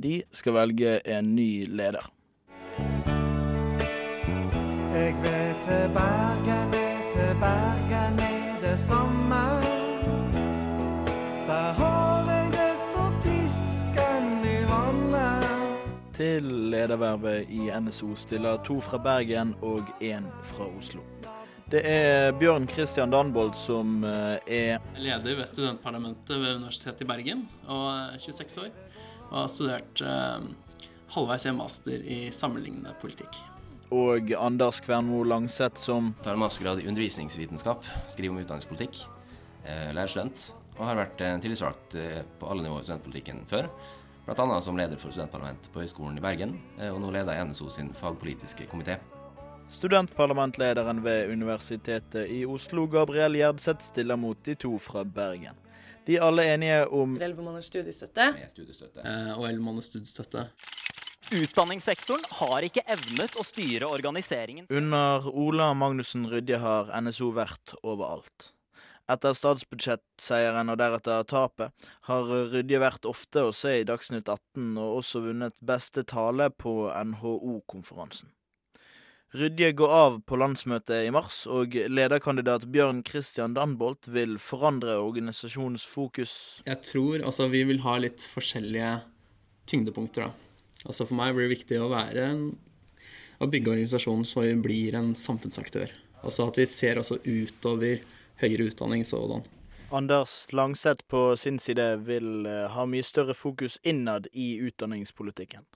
de 0.04 0.22
skal 0.32 0.54
velge 0.54 1.00
en 1.08 1.36
ny 1.36 1.66
leder. 1.70 2.12
Jeg 4.96 5.16
vet 5.24 5.66
Bergen, 5.96 6.72
vet 6.76 7.12
til 7.16 7.36
Bergen 7.40 8.20
er 8.20 8.62
det 8.62 8.80
sommer. 8.80 9.45
Til 16.16 16.46
ledervervet 16.72 17.50
i 17.52 17.66
NSO 17.76 18.14
stiller 18.16 18.62
to 18.64 18.78
fra 18.80 18.96
Bergen 19.04 19.52
og 19.66 19.84
én 20.00 20.24
fra 20.48 20.70
Oslo. 20.70 21.02
Det 21.68 21.82
er 21.84 22.30
Bjørn 22.40 22.70
Christian 22.72 23.12
Danbold 23.12 23.52
som 23.60 24.00
eh, 24.08 24.38
er 24.48 24.86
leder 24.96 25.36
ved 25.36 25.50
studentparlamentet 25.50 26.40
ved 26.40 26.56
Universitetet 26.62 27.04
i 27.04 27.10
Bergen 27.10 27.44
og 27.68 27.90
er 27.92 28.16
26 28.22 28.64
år. 28.64 28.72
Og 29.26 29.38
har 29.42 29.52
studert 29.52 30.06
eh, 30.08 30.48
halvveis 31.18 31.50
en 31.52 31.60
master 31.60 32.08
i 32.08 32.20
sammenlignende 32.32 32.96
politikk. 33.02 33.36
og 33.92 34.32
Anders 34.40 34.80
Kvernmo 34.80 35.24
Langseth 35.24 35.84
som 35.84 36.14
Tar 36.24 36.34
en 36.34 36.40
mastergrad 36.40 36.80
i 36.80 36.88
undervisningsvitenskap, 36.88 37.84
skriver 38.08 38.34
om 38.34 38.40
utdanningspolitikk, 38.42 39.04
lærer 39.66 40.08
student, 40.08 40.56
og 40.76 40.88
har 40.90 40.98
vært 41.00 41.22
eh, 41.24 41.38
tillitsvalgt 41.44 41.96
eh, 42.00 42.22
på 42.40 42.50
alle 42.52 42.66
nivåer 42.66 42.84
i 42.84 42.88
studentpolitikken 42.88 43.44
før. 43.50 43.70
Annet 44.28 44.64
som 44.64 44.78
leder 44.78 44.98
for 44.98 45.14
studentparlamentet 45.14 45.70
på 45.74 45.84
Høgskolen 45.84 46.18
i 46.18 46.22
Bergen, 46.22 46.56
eh, 46.80 46.90
og 46.90 46.98
nå 47.02 47.12
leder 47.14 47.38
jeg 47.38 47.46
NSO 47.52 47.70
sin 47.70 47.92
fagpolitiske 47.94 48.66
komité. 48.72 48.98
Studentparlamentlederen 49.76 51.04
ved 51.04 51.30
Universitetet 51.30 52.30
i 52.30 52.46
Oslo, 52.46 52.88
Gabriel 52.88 53.38
Gjerdseth, 53.38 53.86
stiller 53.86 54.18
mot 54.18 54.38
de 54.44 54.56
to 54.56 54.80
fra 54.82 55.04
Bergen. 55.06 55.56
De 56.06 56.18
er 56.18 56.26
alle 56.26 56.46
enige 56.54 56.88
om 56.88 57.16
Elleve 57.22 57.46
måneders 57.46 57.70
studiestøtte. 57.70 58.32
Med 58.34 58.50
studiestøtte. 58.50 59.06
Eh, 59.06 59.32
og 59.38 59.48
elleve 59.50 59.64
måneders 59.64 59.92
studiestøtte. 59.94 60.48
Utdanningssektoren 61.34 62.26
har 62.42 62.66
ikke 62.68 62.84
evnet 62.86 63.38
å 63.38 63.46
styre 63.46 63.88
organiseringen. 63.90 64.68
Under 64.70 65.26
Ola 65.34 65.72
Magnussen 65.74 66.28
Rydje 66.30 66.60
har 66.62 66.92
NSO 67.02 67.32
vært 67.34 67.74
overalt. 67.82 68.52
Etter 69.12 69.36
statsbudsjettseieren 69.38 70.72
og 70.74 70.80
deretter 70.82 71.26
tapet, 71.30 71.90
har 72.08 72.32
Rydje 72.54 72.80
vært 72.82 73.06
ofte 73.06 73.44
å 73.46 73.52
se 73.54 73.76
i 73.82 73.86
Dagsnytt 73.86 74.26
18 74.32 74.80
og 74.82 75.02
også 75.02 75.22
vunnet 75.28 75.60
beste 75.62 76.02
tale 76.10 76.50
på 76.50 76.88
NHO-konferansen. 76.90 78.32
Rydje 79.36 79.74
går 79.76 79.92
av 79.92 80.18
på 80.26 80.38
landsmøtet 80.40 81.06
i 81.06 81.12
mars, 81.14 81.44
og 81.52 81.76
lederkandidat 81.92 82.66
Bjørn 82.72 83.04
Christian 83.06 83.54
Danbolt 83.54 84.08
vil 84.08 84.38
forandre 84.40 84.96
organisasjonens 85.04 85.84
fokus. 85.86 86.64
Jeg 86.66 86.82
tror 86.88 87.26
altså 87.26 87.50
vi 87.52 87.66
vil 87.68 87.84
ha 87.84 87.98
litt 88.00 88.26
forskjellige 88.32 88.94
tyngdepunkter, 89.70 90.30
da. 90.30 90.82
Altså 90.86 91.06
for 91.10 91.18
meg 91.18 91.36
blir 91.36 91.50
det 91.50 91.58
viktig 91.58 91.82
å 91.82 91.92
være 91.92 92.26
en 92.32 92.42
å 93.42 93.50
bygge 93.52 93.74
organisasjonen 93.74 94.26
så 94.28 94.46
vi 94.46 94.56
blir 94.64 94.96
en 94.98 95.14
samfunnsaktør. 95.20 95.92
Altså 96.24 96.48
at 96.48 96.60
vi 96.62 96.68
ser 96.70 97.02
også 97.02 97.20
utover 97.26 98.06
høyere 98.42 98.70
utdanning 98.72 99.06
sådan. 99.08 99.46
Anders 99.96 100.48
Langseth 100.52 101.06
på 101.08 101.38
sin 101.38 101.60
side 101.60 101.86
vil 102.08 102.46
eh, 102.50 102.66
ha 102.74 102.86
mye 102.90 103.06
større 103.06 103.36
fokus 103.38 103.78
innad 103.84 104.28
i 104.34 104.58
utdanningspolitikken. 104.66 105.68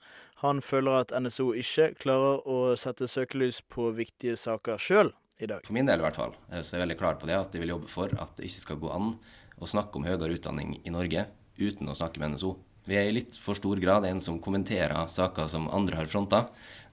Han 0.42 0.62
føler 0.66 1.04
at 1.04 1.14
NSO 1.14 1.52
ikke 1.54 1.92
klarer 2.00 2.42
å 2.50 2.76
sette 2.80 3.08
søkelys 3.08 3.62
på 3.62 3.92
viktige 3.96 4.36
saker 4.40 4.82
sjøl 4.82 5.14
i 5.38 5.48
dag. 5.48 5.62
For 5.68 5.78
min 5.78 5.88
del 5.88 6.02
i 6.02 6.08
hvert 6.08 6.18
fall, 6.20 6.34
eh, 6.50 6.64
så 6.64 6.76
er 6.76 6.80
jeg 6.80 6.88
veldig 6.88 7.00
klar 7.00 7.20
på 7.22 7.30
det 7.30 7.38
at 7.38 7.54
jeg 7.54 7.64
vil 7.64 7.76
jobbe 7.76 7.92
for 7.92 8.16
at 8.18 8.34
det 8.40 8.50
ikke 8.50 8.66
skal 8.66 8.82
gå 8.82 8.92
an 8.96 9.14
å 9.60 9.70
snakke 9.70 10.00
om 10.00 10.08
høyere 10.10 10.34
utdanning 10.36 10.80
i 10.84 10.96
Norge 10.96 11.28
uten 11.60 11.92
å 11.92 11.98
snakke 11.98 12.24
med 12.24 12.34
NSO. 12.36 12.56
Vi 12.90 12.98
er 12.98 13.06
i 13.06 13.14
litt 13.14 13.36
for 13.38 13.54
stor 13.54 13.78
grad 13.78 14.08
en 14.10 14.22
som 14.24 14.40
kommenterer 14.42 15.06
saker 15.06 15.50
som 15.52 15.68
andre 15.70 16.00
har 16.00 16.08
fronta. 16.10 16.42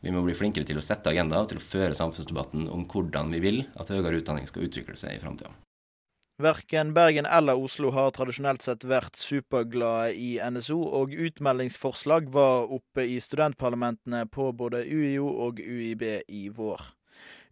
Vi 0.04 0.12
må 0.12 0.20
bli 0.26 0.34
flinkere 0.36 0.68
til 0.68 0.76
å 0.76 0.84
sette 0.84 1.08
agenda 1.08 1.40
og 1.40 1.48
til 1.48 1.60
å 1.60 1.64
føre 1.64 1.96
samfunnsdebatten 1.96 2.66
om 2.68 2.82
hvordan 2.90 3.32
vi 3.32 3.40
vil 3.40 3.62
at 3.80 3.88
høyere 3.94 4.20
utdanning 4.20 4.44
skal 4.50 4.68
utvikle 4.68 4.98
seg 5.00 5.16
i 5.16 5.22
framtida. 5.22 5.54
Verken 6.36 6.92
Bergen 6.92 7.24
eller 7.24 7.56
Oslo 7.56 7.94
har 7.96 8.10
tradisjonelt 8.12 8.60
sett 8.60 8.84
vært 8.84 9.16
superglade 9.16 10.12
i 10.20 10.34
NSO, 10.36 10.76
og 11.00 11.16
utmeldingsforslag 11.16 12.28
var 12.28 12.68
oppe 12.76 13.06
i 13.08 13.16
studentparlamentene 13.24 14.26
på 14.28 14.50
både 14.52 14.84
UiO 14.84 15.30
og 15.46 15.64
UiB 15.64 16.04
i 16.28 16.50
vår. 16.52 16.90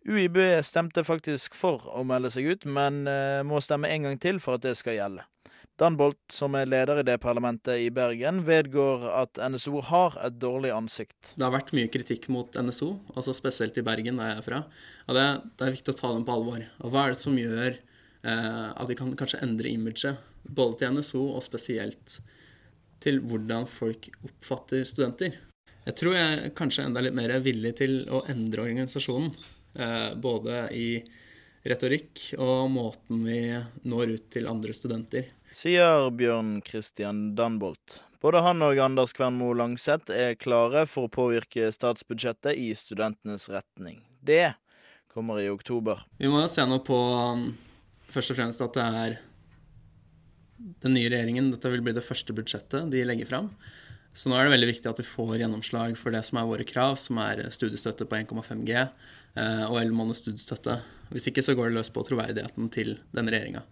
UiB 0.05 0.37
stemte 0.69 1.01
faktisk 1.01 1.57
for 1.57 1.89
å 1.97 2.05
melde 2.05 2.29
seg 2.35 2.51
ut, 2.53 2.69
men 2.69 3.07
eh, 3.09 3.41
må 3.41 3.65
stemme 3.65 3.89
en 3.89 4.11
gang 4.11 4.21
til 4.21 4.37
for 4.37 4.61
at 4.61 4.69
det 4.69 4.77
skal 4.77 5.01
gjelde. 5.01 5.25
Danbolt, 5.81 6.21
som 6.31 6.55
er 6.55 6.69
leder 6.71 7.01
i 7.01 7.07
det 7.07 7.17
parlamentet 7.19 7.81
i 7.83 7.89
Bergen, 7.91 8.45
vedgår 8.47 9.09
at 9.11 9.41
NSO 9.51 9.81
har 9.89 10.15
et 10.23 10.37
dårlig 10.39 10.71
ansikt. 10.71 11.33
Det 11.35 11.43
har 11.43 11.51
vært 11.51 11.73
mye 11.75 11.91
kritikk 11.91 12.29
mot 12.31 12.55
NSO, 12.55 12.93
altså 13.17 13.35
spesielt 13.35 13.81
i 13.81 13.83
Bergen, 13.87 14.21
der 14.21 14.31
jeg 14.31 14.39
er 14.39 14.47
fra. 14.47 14.61
Og 15.09 15.19
det, 15.19 15.25
det 15.59 15.67
er 15.67 15.75
viktig 15.75 15.97
å 15.97 15.99
ta 15.99 16.13
dem 16.13 16.27
på 16.29 16.37
alvor. 16.37 16.63
Og 16.79 16.95
hva 16.95 17.09
er 17.09 17.17
det 17.17 17.19
som 17.25 17.41
gjør 17.41 17.73
eh, 17.75 18.69
at 18.71 18.93
vi 18.93 18.99
kan 19.01 19.11
kanskje 19.19 19.43
endre 19.43 19.73
imaget, 19.75 20.23
både 20.45 20.79
til 20.79 20.95
NSO 20.95 21.25
og 21.33 21.43
spesielt 21.43 22.21
til 23.03 23.19
hvordan 23.27 23.67
folk 23.67 24.07
oppfatter 24.23 24.87
studenter? 24.87 25.35
Jeg 25.85 25.99
tror 25.99 26.15
jeg 26.15 26.39
er 26.39 26.55
kanskje 26.55 26.87
enda 26.87 27.03
litt 27.03 27.19
mer 27.19 27.35
villig 27.43 27.75
til 27.83 28.05
å 28.15 28.23
endre 28.31 28.69
organisasjonen, 28.69 29.35
eh, 29.75 30.11
både 30.15 30.69
i 30.71 30.89
retorikk 31.69 32.35
og 32.39 32.69
måten 32.73 33.23
vi 33.25 33.41
når 33.89 34.17
ut 34.17 34.27
til 34.33 34.49
andre 34.51 34.75
studenter. 34.77 35.31
Sier 35.55 36.11
Bjørn 36.15 36.59
Christian 36.67 37.31
Danbolt. 37.39 38.01
Både 38.25 38.41
han 38.41 38.65
og 38.65 38.79
Anders 38.81 39.13
Kvernmo 39.17 39.51
Langseth 39.57 40.13
er 40.13 40.39
klare 40.41 40.87
for 40.89 41.07
å 41.07 41.13
påvirke 41.13 41.69
statsbudsjettet 41.73 42.57
i 42.57 42.71
studentenes 42.77 43.51
retning. 43.53 44.01
Det 44.25 44.55
kommer 45.13 45.43
i 45.43 45.51
oktober. 45.53 46.01
Vi 46.19 46.31
må 46.33 46.41
se 46.49 46.65
nå 46.67 46.81
på 46.87 46.97
um, 46.97 47.47
først 48.11 48.33
og 48.33 48.41
fremst 48.41 48.65
at 48.65 48.79
det 48.79 48.89
er 49.05 49.17
den 50.83 50.97
nye 50.97 51.11
regjeringen. 51.13 51.53
Dette 51.53 51.71
vil 51.71 51.85
bli 51.85 51.95
det 51.97 52.05
første 52.07 52.35
budsjettet 52.37 52.89
de 52.93 53.05
legger 53.07 53.29
fram. 53.29 53.53
Så 54.15 54.31
nå 54.31 54.39
er 54.39 54.47
det 54.47 54.55
veldig 54.55 54.71
viktig 54.71 54.91
at 54.91 55.01
vi 55.03 55.07
får 55.07 55.37
gjennomslag 55.41 55.97
for 55.99 56.15
det 56.15 56.23
som 56.27 56.39
er 56.39 56.47
våre 56.47 56.67
krav, 56.67 56.95
som 57.01 57.19
er 57.23 57.45
studiestøtte 57.55 58.07
på 58.07 58.21
1,5 58.21 58.63
G 58.67 58.77
eh, 58.79 59.65
og 59.67 59.81
11 59.81 59.97
måneders 59.99 60.23
studiestøtte. 60.23 60.79
Hvis 61.15 61.31
ikke 61.31 61.45
så 61.47 61.55
går 61.55 61.71
det 61.71 61.79
løs 61.79 61.93
på 61.95 62.03
troverdigheten 62.07 62.71
til 62.75 62.97
denne 63.15 63.31
regjeringa. 63.33 63.63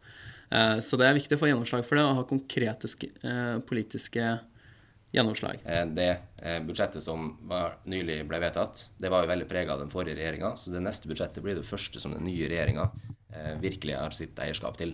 Eh, 0.53 0.79
så 0.85 0.99
det 1.01 1.09
er 1.09 1.17
viktig 1.17 1.37
å 1.37 1.41
få 1.41 1.51
gjennomslag 1.51 1.85
for 1.87 1.99
det 1.99 2.07
og 2.07 2.19
ha 2.21 2.25
konkrete 2.29 2.91
eh, 3.25 3.57
politiske 3.69 4.29
gjennomslag. 5.13 5.65
Eh, 5.65 5.87
Det 5.97 6.11
budsjettet 6.67 7.05
som 7.05 7.33
var, 7.49 7.79
nylig 7.89 8.23
ble 8.29 8.41
vedtatt, 8.43 8.89
det 9.01 9.11
var 9.13 9.25
jo 9.25 9.33
veldig 9.33 9.49
prega 9.49 9.75
av 9.75 9.83
den 9.83 9.93
forrige 9.93 10.19
regjeringa. 10.21 10.55
Så 10.59 10.75
det 10.75 10.85
neste 10.85 11.11
budsjettet 11.11 11.45
blir 11.45 11.59
det 11.59 11.69
første 11.69 12.03
som 12.03 12.15
den 12.15 12.27
nye 12.29 12.49
regjeringa 12.51 12.91
virkelig 13.63 13.95
har 13.97 14.13
sitt 14.13 14.37
eierskap 14.45 14.77
til. 14.77 14.91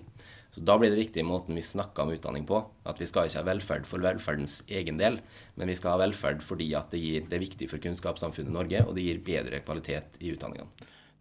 Så 0.55 0.61
da 0.63 0.77
blir 0.79 0.93
det 0.93 1.01
viktig 1.01 1.25
måten 1.27 1.57
vi 1.59 1.65
snakker 1.67 2.05
om 2.05 2.13
utdanning 2.15 2.45
på. 2.47 2.61
At 2.87 3.01
vi 3.03 3.09
skal 3.11 3.27
ikke 3.27 3.41
ha 3.41 3.49
velferd 3.49 3.89
for 3.89 4.05
velferdens 4.05 4.61
egen 4.71 5.01
del, 5.01 5.19
men 5.59 5.73
vi 5.73 5.75
skal 5.77 5.97
ha 5.97 6.05
velferd 6.05 6.45
fordi 6.47 6.69
det, 6.93 7.01
gir, 7.03 7.27
det 7.27 7.35
er 7.35 7.43
viktig 7.43 7.69
for 7.73 7.83
kunnskapssamfunnet 7.83 8.55
Norge, 8.55 8.85
og 8.87 8.95
det 8.95 9.09
gir 9.09 9.25
bedre 9.27 9.61
kvalitet 9.67 10.21
i 10.23 10.31
utdanningene. 10.37 10.71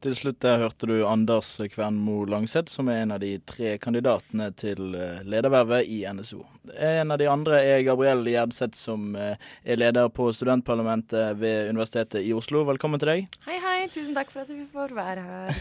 Til 0.05 0.13
slutt 0.13 0.37
der 0.45 0.59
hørte 0.61 0.85
du 0.85 0.99
Anders 1.09 1.55
Kvernmo 1.73 2.19
Langseth, 2.29 2.69
som 2.69 2.89
er 2.93 3.01
en 3.01 3.15
av 3.15 3.21
de 3.23 3.31
tre 3.49 3.71
kandidatene 3.81 4.51
til 4.53 4.93
eh, 4.93 5.23
ledervervet 5.25 5.89
i 5.89 6.03
NSO. 6.13 6.43
En 6.77 7.15
av 7.15 7.17
de 7.17 7.25
andre 7.31 7.63
er 7.65 7.81
Gabriell 7.87 8.21
Gjerdseth, 8.29 8.77
som 8.77 9.15
eh, 9.17 9.41
er 9.65 9.81
leder 9.81 10.11
på 10.13 10.29
studentparlamentet 10.37 11.41
ved 11.41 11.71
Universitetet 11.73 12.21
i 12.21 12.35
Oslo. 12.37 12.61
Velkommen 12.69 13.01
til 13.01 13.13
deg. 13.15 13.41
Hei, 13.49 13.57
hei. 13.63 13.75
Tusen 13.87 14.13
takk 14.13 14.29
for 14.29 14.43
at 14.43 14.53
vi 14.53 14.65
får 14.69 14.93
være 14.93 15.25
her. 15.25 15.59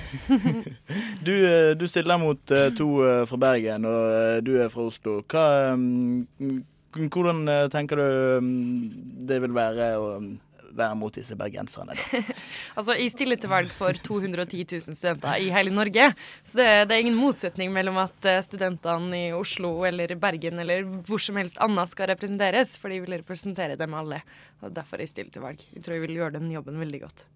Du, 1.26 1.32
eh, 1.32 1.72
du 1.78 1.86
stiller 1.88 2.20
mot 2.20 2.56
to 2.76 2.88
fra 3.30 3.38
Bergen, 3.40 3.88
og 3.88 4.44
du 4.44 4.56
er 4.60 4.68
fra 4.70 4.84
Oslo. 4.90 5.20
Hva, 5.32 5.46
mm, 5.78 6.64
hvordan 7.04 7.48
eh, 7.48 7.68
tenker 7.72 7.96
du 7.96 8.40
mm, 8.40 9.26
det 9.28 9.40
vil 9.44 9.54
være 9.56 9.90
å 10.00 10.08
mm, 10.20 10.32
være 10.78 10.96
mot 10.98 11.14
disse 11.14 11.36
bergenserne? 11.38 11.96
da? 11.96 12.22
Altså, 12.76 12.96
Jeg 12.96 13.12
stiller 13.14 13.40
til 13.40 13.50
valg 13.50 13.72
for 13.72 13.96
210 14.06 14.64
000 14.72 14.96
studenter 14.96 15.40
i 15.42 15.50
hele 15.54 15.72
Norge. 15.74 16.10
Så 16.44 16.60
det, 16.60 16.68
det 16.88 16.96
er 16.96 17.04
ingen 17.04 17.18
motsetning 17.18 17.72
mellom 17.74 17.98
at 18.02 18.28
eh, 18.28 18.42
studentene 18.44 19.22
i 19.28 19.32
Oslo 19.36 19.72
eller 19.88 20.14
Bergen 20.20 20.60
eller 20.62 20.84
hvor 21.06 21.22
som 21.22 21.38
helst 21.40 21.60
annet 21.64 21.92
skal 21.92 22.10
representeres, 22.12 22.76
for 22.80 22.92
de 22.92 23.00
vil 23.04 23.16
representere 23.18 23.78
dem 23.80 23.96
alle. 23.96 24.22
Og 24.62 24.74
Derfor 24.76 25.00
jeg 25.00 25.12
stiller 25.12 25.32
til 25.32 25.44
valg. 25.46 25.64
Jeg 25.72 25.84
tror 25.84 25.96
jeg 25.96 26.06
vil 26.06 26.18
gjøre 26.20 26.38
den 26.38 26.52
jobben 26.52 26.78
veldig 26.82 27.02
godt. 27.06 27.26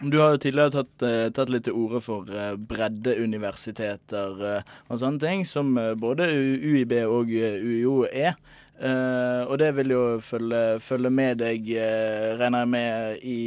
Du 0.00 0.16
har 0.16 0.32
jo 0.32 0.40
tidligere 0.40 0.72
tatt, 0.78 1.02
eh, 1.04 1.26
tatt 1.36 1.50
litt 1.52 1.66
til 1.68 1.76
orde 1.76 2.00
for 2.04 2.28
eh, 2.32 2.54
breddeuniversiteter 2.56 4.40
og 4.88 4.96
sånne 4.96 5.20
ting, 5.20 5.44
som 5.48 5.74
både 6.00 6.30
UiB 6.30 6.96
og 7.04 7.28
UiO 7.32 8.06
er. 8.08 8.38
Eh, 8.80 9.42
og 9.44 9.58
det 9.60 9.74
vil 9.76 9.92
jo 9.92 10.02
følge, 10.24 10.78
følge 10.80 11.10
med 11.12 11.42
deg, 11.42 11.66
uh, 11.76 12.38
regner 12.40 12.62
jeg 12.62 12.70
med, 12.72 13.24
i, 13.28 13.40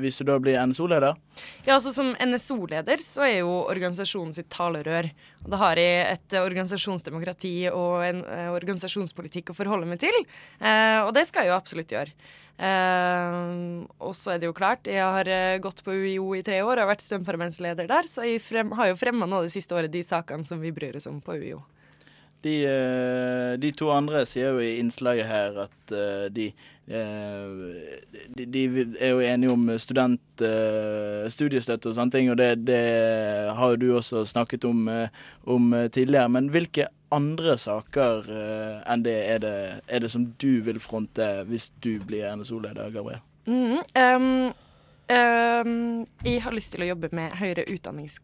hvis 0.00 0.22
du 0.22 0.24
da 0.30 0.38
blir 0.40 0.56
NSO-leder? 0.64 1.18
Ja, 1.66 1.74
altså 1.74 1.92
Som 1.92 2.14
NSO-leder 2.16 3.02
så 3.04 3.26
er 3.26 3.34
jo 3.42 3.58
organisasjonen 3.68 4.32
sitt 4.36 4.48
talerør. 4.54 5.10
Og 5.44 5.50
Da 5.52 5.60
har 5.60 5.80
jeg 5.80 6.06
et 6.14 6.38
organisasjonsdemokrati 6.40 7.52
og 7.72 8.06
en 8.06 8.24
uh, 8.24 8.54
organisasjonspolitikk 8.54 9.52
å 9.52 9.58
forholde 9.58 9.90
meg 9.90 10.00
til. 10.00 10.16
Og 10.64 11.12
det 11.12 11.26
skal 11.28 11.44
jeg 11.44 11.52
jo 11.52 11.58
absolutt 11.58 11.92
gjøre. 11.92 12.14
Og 12.54 14.12
så 14.16 14.34
er 14.34 14.40
det 14.40 14.48
jo 14.48 14.56
klart, 14.56 14.88
jeg 14.88 15.02
har 15.02 15.28
gått 15.60 15.82
på 15.84 15.92
UiO 15.92 16.30
i 16.38 16.44
tre 16.46 16.62
år 16.62 16.78
og 16.78 16.84
har 16.84 16.92
vært 16.94 17.04
studentparlamentsleder 17.04 17.90
der, 17.90 18.08
så 18.08 18.24
jeg 18.24 18.40
frem, 18.40 18.70
har 18.78 18.92
jo 18.92 18.98
fremma 19.00 19.28
nå 19.28 19.42
det 19.44 19.52
siste 19.52 19.74
året 19.76 19.92
de 19.92 20.04
sakene 20.06 20.46
som 20.48 20.62
vi 20.62 20.72
bryr 20.72 20.96
oss 21.00 21.10
om 21.10 21.18
på 21.24 21.36
UiO. 21.42 21.64
De, 22.44 22.54
eh, 22.68 23.58
de 23.60 23.72
to 23.72 23.88
andre 23.94 24.24
sier 24.28 24.52
jo 24.52 24.60
i 24.60 24.76
innslaget 24.76 25.28
her 25.28 25.60
at 25.64 25.92
eh, 25.96 26.26
de, 26.34 26.50
eh, 26.92 28.18
de, 28.36 28.44
de 28.44 28.64
er 29.00 29.14
jo 29.14 29.22
enige 29.24 29.54
om 29.54 29.70
student, 29.80 30.20
studiestøtte 31.32 31.88
og 31.88 31.96
sånne 31.96 32.12
ting, 32.12 32.28
og 32.32 32.36
det, 32.40 32.50
det 32.68 32.82
har 33.56 33.72
jo 33.72 33.80
du 33.80 33.86
også 33.96 34.26
snakket 34.28 34.66
om, 34.68 34.88
om 35.46 35.72
tidligere. 35.94 36.28
Men 36.36 36.50
hvilke 36.52 36.90
andre 37.14 37.54
saker 37.60 38.26
enn 38.90 39.04
det 39.06 39.14
er, 39.30 39.40
det 39.44 39.54
er 39.86 40.04
det 40.04 40.10
som 40.12 40.26
du 40.42 40.58
vil 40.66 40.82
fronte 40.82 41.28
hvis 41.48 41.70
du 41.84 41.94
blir 42.02 42.26
NSO-leder, 42.36 42.90
Gabriel? 42.92 43.22
Mm, 43.46 43.80
ehm, 43.94 44.52
ehm, 45.12 46.04
jeg 46.24 46.42
har 46.44 46.54
lyst 46.54 46.74
til 46.74 46.84
å 46.84 46.90
jobbe 46.92 47.10
med. 47.12 47.36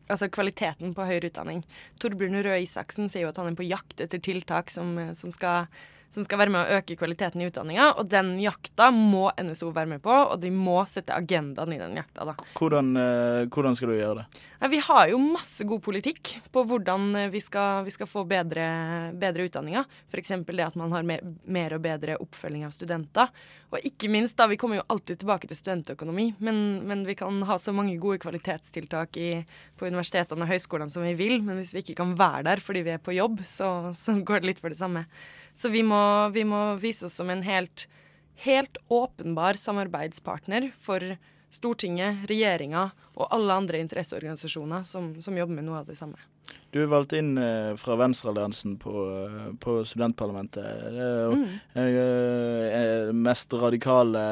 Altså 0.09 0.31
kvaliteten 0.33 0.95
på 0.97 1.07
høyere 1.09 1.31
utdanning. 1.31 1.65
Torbjørn 2.01 2.43
Røe 2.47 2.61
Isaksen 2.65 3.11
sier 3.11 3.27
jo 3.27 3.33
at 3.33 3.41
han 3.41 3.53
er 3.53 3.59
på 3.59 3.69
jakt 3.69 4.01
etter 4.01 4.23
tiltak 4.23 4.71
som, 4.73 4.95
som 5.19 5.35
skal 5.35 5.71
som 6.11 6.27
skal 6.27 6.41
være 6.43 6.53
med 6.53 6.61
å 6.61 6.79
øke 6.79 6.97
kvaliteten 6.99 7.43
i 7.43 7.47
utdanninga. 7.51 7.93
Og 8.01 8.09
den 8.11 8.35
jakta 8.43 8.91
må 8.95 9.29
NSO 9.39 9.71
være 9.75 9.95
med 9.95 10.03
på, 10.05 10.13
og 10.13 10.41
de 10.43 10.51
må 10.55 10.81
sette 10.91 11.15
agendaen 11.15 11.75
i 11.77 11.81
den 11.81 11.99
jakta. 12.01 12.27
da. 12.33 12.35
Hvordan, 12.59 12.97
eh, 12.97 13.47
hvordan 13.47 13.79
skal 13.79 13.93
du 13.93 13.99
gjøre 13.99 14.23
det? 14.23 14.43
Vi 14.71 14.79
har 14.85 15.09
jo 15.09 15.19
masse 15.23 15.65
god 15.65 15.81
politikk 15.81 16.35
på 16.53 16.65
hvordan 16.67 17.15
eh, 17.17 17.31
vi 17.31 17.41
skal, 17.41 17.85
vi 17.87 17.95
skal 17.95 18.11
få 18.11 18.27
bedre, 18.29 19.13
bedre 19.15 19.47
utdanninga. 19.47 19.85
F.eks. 20.11 20.35
det 20.47 20.67
at 20.67 20.77
man 20.77 20.93
har 20.93 21.07
mer, 21.07 21.23
mer 21.45 21.79
og 21.79 21.85
bedre 21.87 22.19
oppfølging 22.21 22.67
av 22.67 22.75
studenter. 22.75 23.31
Og 23.71 23.87
ikke 23.87 24.11
minst, 24.11 24.35
da, 24.39 24.49
vi 24.51 24.59
kommer 24.59 24.81
jo 24.81 24.87
alltid 24.91 25.21
tilbake 25.23 25.47
til 25.47 25.59
studentøkonomi, 25.59 26.33
men, 26.43 26.81
men 26.91 27.05
vi 27.07 27.15
kan 27.15 27.37
ha 27.47 27.57
så 27.59 27.71
mange 27.73 27.95
gode 28.03 28.19
kvalitetstiltak 28.19 29.17
i, 29.17 29.31
på 29.79 29.87
universitetene 29.87 30.43
og 30.43 30.51
høyskolene 30.51 30.91
som 30.91 31.07
vi 31.07 31.15
vil, 31.15 31.39
men 31.47 31.61
hvis 31.61 31.77
vi 31.77 31.85
ikke 31.85 32.01
kan 32.03 32.17
være 32.19 32.49
der 32.51 32.63
fordi 32.65 32.83
vi 32.89 32.97
er 32.97 33.05
på 33.05 33.15
jobb, 33.15 33.45
så, 33.47 33.93
så 33.95 34.19
går 34.19 34.43
det 34.43 34.51
litt 34.51 34.65
for 34.65 34.75
det 34.75 34.81
samme. 34.81 35.07
Så 35.61 35.69
vi 35.69 35.83
må, 35.85 36.01
vi 36.33 36.45
må 36.49 36.61
vise 36.81 37.05
oss 37.11 37.19
som 37.21 37.29
en 37.31 37.43
helt, 37.45 37.85
helt 38.47 38.79
åpenbar 38.89 39.59
samarbeidspartner 39.61 40.71
for 40.81 41.05
Stortinget, 41.51 42.23
regjeringa 42.31 42.93
og 43.19 43.27
alle 43.35 43.57
andre 43.59 43.81
interesseorganisasjoner 43.83 44.85
som, 44.87 45.17
som 45.21 45.35
jobber 45.37 45.57
med 45.59 45.67
noe 45.67 45.81
av 45.83 45.89
det 45.91 45.97
samme. 45.99 46.15
Du 46.71 46.79
er 46.81 46.87
valgt 46.91 47.13
inn 47.19 47.33
eh, 47.43 47.73
fra 47.79 47.97
Venstrealliansen 47.99 48.77
på, 48.81 48.93
eh, 49.19 49.49
på 49.63 49.75
studentparlamentet. 49.87 50.63
Det 50.95 51.03
er 51.03 51.19
jo 51.27 51.35
Mm. 51.35 51.49
eh, 51.83 53.11
mest 53.13 53.53
radikale 53.59 54.23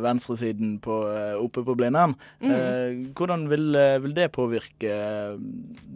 venstresiden 0.00 0.78
på, 0.80 0.96
oppe 1.44 1.62
på 1.64 1.76
Blindern. 1.76 2.16
Mm. 2.40 2.50
Eh, 2.56 3.12
hvordan 3.16 3.46
vil, 3.52 3.70
vil 4.02 4.16
det 4.16 4.30
påvirke 4.32 4.96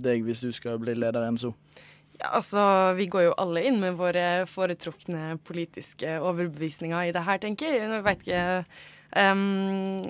deg 0.04 0.24
hvis 0.28 0.44
du 0.44 0.52
skal 0.52 0.78
bli 0.78 0.94
leder 0.94 1.24
i 1.24 1.32
NSO? 1.32 1.54
Ja, 2.20 2.34
altså, 2.36 2.92
Vi 2.96 3.06
går 3.06 3.22
jo 3.30 3.36
alle 3.40 3.64
inn 3.64 3.80
med 3.80 3.96
våre 3.96 4.44
foretrukne 4.46 5.38
politiske 5.44 6.18
overbevisninger 6.20 7.08
i 7.08 7.12
det 7.16 7.24
her, 7.24 7.40
tenker 7.40 7.72
jeg. 7.72 7.86
Jeg 7.86 8.04
vet 8.04 8.24
ikke 8.26 8.42
um, 9.16 10.02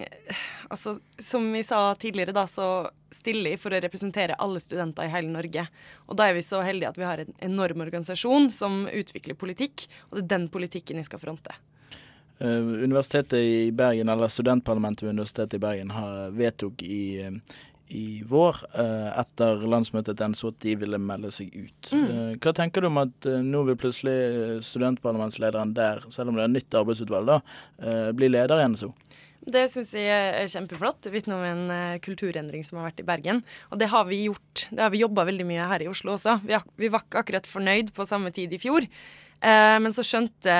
altså, 0.68 0.96
Som 1.22 1.52
vi 1.54 1.62
sa 1.66 1.94
tidligere, 1.94 2.34
da, 2.34 2.48
så 2.50 2.90
stiller 3.14 3.54
jeg 3.54 3.62
for 3.62 3.74
å 3.74 3.82
representere 3.82 4.38
alle 4.42 4.62
studenter 4.62 5.06
i 5.06 5.14
hele 5.14 5.30
Norge. 5.30 5.68
Og 6.10 6.18
da 6.18 6.26
er 6.26 6.38
vi 6.38 6.46
så 6.46 6.64
heldige 6.66 6.90
at 6.90 6.98
vi 6.98 7.06
har 7.06 7.22
en 7.22 7.34
enorm 7.46 7.86
organisasjon 7.86 8.50
som 8.54 8.84
utvikler 8.90 9.38
politikk, 9.38 9.86
og 10.10 10.18
det 10.18 10.24
er 10.24 10.32
den 10.34 10.50
politikken 10.50 10.98
jeg 10.98 11.10
skal 11.10 11.22
fronte. 11.22 11.54
Eh, 12.40 12.58
Universitetet 12.58 13.38
i 13.38 13.72
Bergen, 13.72 14.08
eller 14.08 14.28
studentparlamentet 14.28 15.02
ved 15.02 15.10
Universitetet 15.10 15.54
i 15.54 15.58
Bergen 15.58 15.90
har 15.90 16.30
vedtok 16.30 16.82
i, 16.82 17.20
eh, 17.20 17.58
i 17.90 18.22
vår, 18.26 18.56
eh, 18.78 19.10
etter 19.20 19.62
landsmøtet 19.66 20.16
til 20.16 20.32
NSO, 20.32 20.52
at 20.52 20.62
de 20.62 20.74
ville 20.78 20.98
melde 21.02 21.30
seg 21.34 21.52
ut. 21.54 21.90
Mm. 21.90 22.06
Eh, 22.06 22.32
Hva 22.40 22.54
tenker 22.56 22.82
du 22.82 22.88
om 22.90 23.00
at 23.02 23.28
eh, 23.28 23.42
nå 23.44 23.62
vil 23.68 23.78
plutselig 23.80 24.62
studentparlamentslederen 24.66 25.74
der, 25.76 26.04
selv 26.14 26.32
om 26.32 26.38
det 26.38 26.46
er 26.46 26.52
nytt 26.54 26.80
arbeidsutvalg, 26.80 27.30
da, 27.30 27.38
bli 28.16 28.28
leder 28.30 28.60
i 28.60 28.66
NSO? 28.70 28.92
Det 29.40 29.64
syns 29.72 29.94
jeg 29.96 30.10
er 30.10 30.50
kjempeflott. 30.52 31.00
Det 31.06 31.14
vitner 31.14 31.38
om 31.38 31.46
en 31.48 32.00
kulturendring 32.04 32.62
som 32.66 32.78
har 32.78 32.90
vært 32.90 33.00
i 33.00 33.06
Bergen. 33.08 33.40
Og 33.72 33.80
det 33.80 33.88
har 33.88 34.04
vi 34.06 34.26
gjort. 34.26 34.66
Det 34.68 34.84
har 34.84 34.92
vi 34.92 35.00
jobba 35.00 35.24
veldig 35.30 35.46
mye 35.48 35.70
her 35.70 35.82
i 35.82 35.88
Oslo 35.88 36.12
også. 36.18 36.36
Vi, 36.44 36.90
var 36.92 37.06
ikke 37.06 37.22
akkurat 37.24 37.48
fornøyd 37.48 37.94
på 37.96 38.06
samme 38.06 38.34
tid 38.36 38.52
i 38.52 38.60
fjor. 38.60 38.84
Eh, 39.40 39.76
men 39.80 39.94
så 39.96 40.04
skjønte 40.04 40.54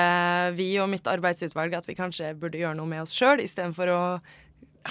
vi 0.57 0.73
og 0.81 0.89
mitt 0.89 1.05
arbeidsutvalg 1.09 1.75
at 1.77 1.85
vi 1.85 1.97
kanskje 1.97 2.33
burde 2.41 2.57
gjøre 2.57 2.79
noe 2.79 2.89
med 2.89 3.03
oss 3.03 3.13
sjøl, 3.13 3.43
istedenfor 3.43 3.93
å 3.93 4.01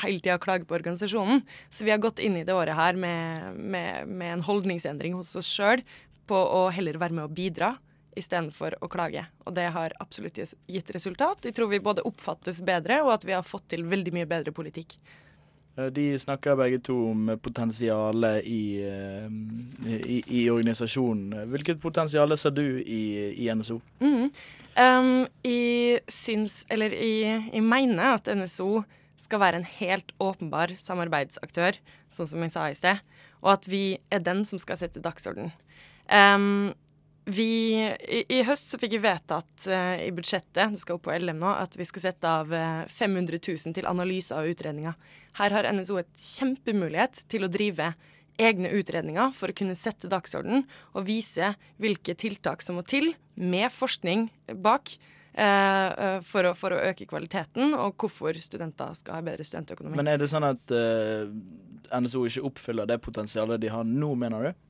hele 0.02 0.20
tida 0.20 0.38
klage 0.38 0.66
på 0.68 0.76
organisasjonen. 0.78 1.42
Så 1.70 1.84
vi 1.84 1.92
har 1.94 2.02
gått 2.02 2.18
inn 2.22 2.36
i 2.40 2.44
det 2.44 2.54
året 2.54 2.78
her 2.78 2.98
med, 2.98 3.56
med, 3.56 4.08
med 4.08 4.32
en 4.38 4.46
holdningsendring 4.46 5.16
hos 5.18 5.34
oss 5.38 5.50
sjøl 5.50 5.84
på 6.30 6.36
å 6.38 6.68
heller 6.74 6.98
være 7.00 7.16
med 7.16 7.26
å 7.26 7.32
bidra 7.34 7.74
istedenfor 8.18 8.76
å 8.82 8.88
klage. 8.90 9.24
Og 9.46 9.54
det 9.56 9.68
har 9.74 9.94
absolutt 10.02 10.38
gitt 10.38 10.94
resultat. 10.94 11.44
Jeg 11.46 11.56
tror 11.56 11.70
vi 11.70 11.82
både 11.82 12.04
oppfattes 12.06 12.62
bedre, 12.66 13.00
og 13.04 13.14
at 13.14 13.26
vi 13.26 13.36
har 13.36 13.46
fått 13.46 13.68
til 13.74 13.86
veldig 13.88 14.14
mye 14.14 14.28
bedre 14.30 14.54
politikk. 14.54 14.96
Eh, 15.76 15.90
De 15.94 16.18
snakker 16.18 16.58
begge 16.58 16.80
to 16.86 16.96
om 17.10 17.36
potensialet 17.42 18.46
i, 18.46 18.62
eh, 18.82 19.28
i, 20.00 20.22
i 20.42 20.46
organisasjonen. 20.50 21.46
Hvilket 21.50 21.80
potensial 21.82 22.36
ser 22.38 22.54
du 22.56 22.64
i, 22.80 23.02
i 23.46 23.50
NSO? 23.54 23.80
Mm. 24.00 24.30
Um, 24.80 25.26
jeg 25.44 26.00
syns, 26.10 26.64
eller 26.70 26.94
jeg, 26.94 27.44
jeg 27.52 27.62
mener 27.66 28.16
at 28.16 28.30
NSO 28.30 28.84
skal 29.20 29.42
være 29.42 29.60
en 29.60 29.70
helt 29.78 30.14
åpenbar 30.22 30.74
samarbeidsaktør, 30.80 31.78
sånn 32.12 32.30
som 32.30 32.44
jeg 32.44 32.54
sa 32.54 32.68
i 32.70 32.76
sted, 32.78 33.02
og 33.44 33.54
at 33.56 33.66
vi 33.70 33.84
er 34.12 34.22
den 34.24 34.44
som 34.48 34.60
skal 34.62 34.78
sette 34.80 35.02
dagsorden. 35.04 35.52
Um, 36.10 36.72
vi, 37.30 37.46
i, 37.86 38.22
I 38.32 38.40
høst 38.48 38.72
så 38.72 38.78
fikk 38.80 38.96
vi 38.96 39.02
vedtatt 39.04 39.66
uh, 39.70 39.96
i 40.00 40.10
budsjettet, 40.14 40.72
det 40.72 40.80
skal 40.82 40.96
opp 40.96 41.04
på 41.06 41.14
LM 41.14 41.38
nå, 41.42 41.52
at 41.52 41.76
vi 41.78 41.86
skal 41.86 42.08
sette 42.08 42.30
av 42.40 42.54
eh, 42.56 42.86
500 42.90 43.38
000 43.38 43.76
til 43.76 43.88
analyser 43.88 44.40
og 44.40 44.54
utredninger. 44.54 44.96
Her 45.38 45.54
har 45.54 45.68
NSO 45.76 46.00
et 46.00 46.10
kjempemulighet 46.16 47.22
til 47.30 47.46
å 47.46 47.52
drive 47.52 47.92
egne 48.40 48.72
utredninger 48.72 49.34
for 49.36 49.52
å 49.52 49.56
kunne 49.56 49.76
sette 49.78 50.10
dagsorden 50.10 50.64
og 50.94 51.06
vise 51.08 51.52
hvilke 51.80 52.16
tiltak 52.18 52.64
som 52.64 52.78
må 52.78 52.84
til, 52.88 53.12
med 53.36 53.70
forskning 53.72 54.28
bak, 54.64 54.92
eh, 54.96 54.96
eh, 54.96 55.19
for, 55.32 56.48
å, 56.50 56.54
for 56.58 56.74
å 56.74 56.80
øke 56.90 57.06
kvaliteten, 57.08 57.74
og 57.78 57.94
hvorfor 58.00 58.36
studenter 58.42 58.96
skal 58.98 59.18
ha 59.18 59.24
bedre 59.24 59.46
studentøkonomi. 59.46 59.96
Men 60.00 60.10
er 60.10 60.18
det 60.20 60.26
sånn 60.32 60.48
at 60.48 60.74
uh, 60.74 61.30
NSO 61.94 62.24
ikke 62.26 62.48
oppfyller 62.50 62.90
det 62.90 62.98
potensialet 63.04 63.62
de 63.62 63.70
har 63.72 63.86
nå, 63.86 64.10
mener 64.18 64.50
du? 64.50 64.66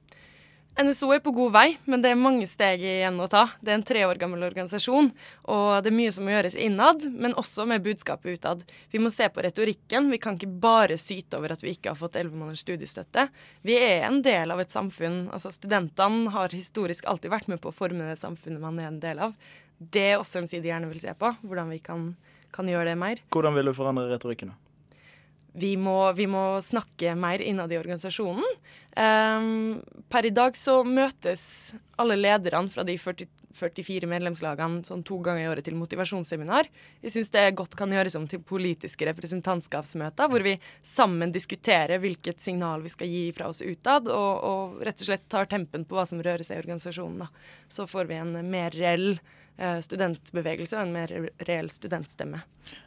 NSO 0.81 1.11
er 1.12 1.20
på 1.20 1.33
god 1.35 1.51
vei, 1.53 1.66
men 1.90 2.01
det 2.01 2.12
er 2.12 2.18
mange 2.18 2.46
steg 2.49 2.81
igjen 2.87 3.18
å 3.20 3.27
ta. 3.29 3.42
Det 3.61 3.73
er 3.73 3.77
en 3.77 3.85
tre 3.85 4.05
år 4.07 4.20
gammel 4.20 4.46
organisasjon, 4.46 5.11
og 5.53 5.66
det 5.83 5.90
er 5.90 5.96
mye 5.96 6.12
som 6.14 6.25
må 6.25 6.33
gjøres 6.33 6.57
innad, 6.57 7.05
men 7.11 7.35
også 7.40 7.66
med 7.68 7.85
budskapet 7.85 8.38
utad. 8.38 8.62
Vi 8.92 9.03
må 9.03 9.11
se 9.12 9.27
på 9.29 9.44
retorikken. 9.44 10.09
Vi 10.14 10.20
kan 10.23 10.38
ikke 10.38 10.61
bare 10.62 10.96
syte 11.01 11.37
over 11.37 11.53
at 11.53 11.64
vi 11.64 11.75
ikke 11.75 11.92
har 11.92 12.01
fått 12.01 12.16
elleve 12.20 12.38
måneders 12.38 12.62
studiestøtte. 12.64 13.27
Vi 13.66 13.77
er 13.77 14.07
en 14.09 14.23
del 14.25 14.55
av 14.55 14.62
et 14.62 14.73
samfunn. 14.73 15.27
Altså 15.35 15.53
Studentene 15.53 16.33
har 16.33 16.55
historisk 16.55 17.11
alltid 17.11 17.35
vært 17.35 17.51
med 17.53 17.61
på 17.61 17.75
å 17.75 17.77
forme 17.77 18.07
det 18.09 18.20
samfunnet 18.23 18.62
man 18.62 18.81
er 18.81 18.88
en 18.88 19.03
del 19.03 19.20
av. 19.27 19.37
Det 19.81 20.07
er 20.12 20.19
også 20.21 20.43
en 20.43 20.51
side 20.51 20.66
jeg 20.66 20.75
gjerne 20.75 20.90
vil 20.90 21.01
se 21.01 21.14
på, 21.16 21.33
hvordan 21.40 21.73
vi 21.73 21.81
kan, 21.81 22.11
kan 22.53 22.69
gjøre 22.69 22.93
det 22.93 22.99
mer. 23.01 23.23
Hvordan 23.33 23.57
vil 23.57 23.71
du 23.71 23.77
forandre 23.77 24.11
retorikken? 24.11 24.53
Vi 25.53 25.75
må, 25.81 26.12
vi 26.14 26.29
må 26.31 26.61
snakke 26.62 27.16
mer 27.19 27.43
innad 27.43 27.73
i 27.73 27.79
organisasjonen. 27.81 28.47
Um, 28.95 29.81
per 30.11 30.29
i 30.29 30.35
dag 30.35 30.55
så 30.59 30.81
møtes 30.87 31.43
alle 31.99 32.19
lederne 32.21 32.71
fra 32.71 32.85
de 32.87 32.95
40, 33.01 33.27
44 33.57 34.07
medlemslagene 34.11 34.85
sånn 34.87 35.03
to 35.07 35.19
ganger 35.25 35.43
i 35.43 35.49
året 35.51 35.66
til 35.66 35.79
motivasjonsseminar. 35.79 36.71
Jeg 37.03 37.14
syns 37.16 37.33
det 37.35 37.45
godt 37.59 37.75
kan 37.79 37.90
gjøres 37.90 38.14
om 38.21 38.29
til 38.31 38.45
politiske 38.47 39.09
representantskapsmøter, 39.11 40.31
hvor 40.31 40.45
vi 40.47 40.55
sammen 40.87 41.35
diskuterer 41.35 41.99
hvilket 42.03 42.43
signal 42.45 42.87
vi 42.87 42.95
skal 42.95 43.11
gi 43.11 43.27
fra 43.35 43.51
oss 43.51 43.64
utad, 43.64 44.07
og, 44.07 44.33
og 44.47 44.87
rett 44.87 45.03
og 45.03 45.11
slett 45.11 45.27
tar 45.33 45.51
tempen 45.51 45.88
på 45.88 45.99
hva 45.99 46.07
som 46.07 46.23
rører 46.23 46.47
seg 46.47 46.61
i 46.61 46.64
organisasjonen. 46.64 47.27
Da. 47.27 47.53
Så 47.66 47.90
får 47.90 48.11
vi 48.12 48.23
en 48.23 48.37
mer 48.53 48.77
reell 48.77 49.16
studentbevegelse 49.85 50.77
og 50.79 50.83
en 50.87 50.92
mer 50.94 51.11
reell 51.49 51.68
studentstemme. 51.68 52.40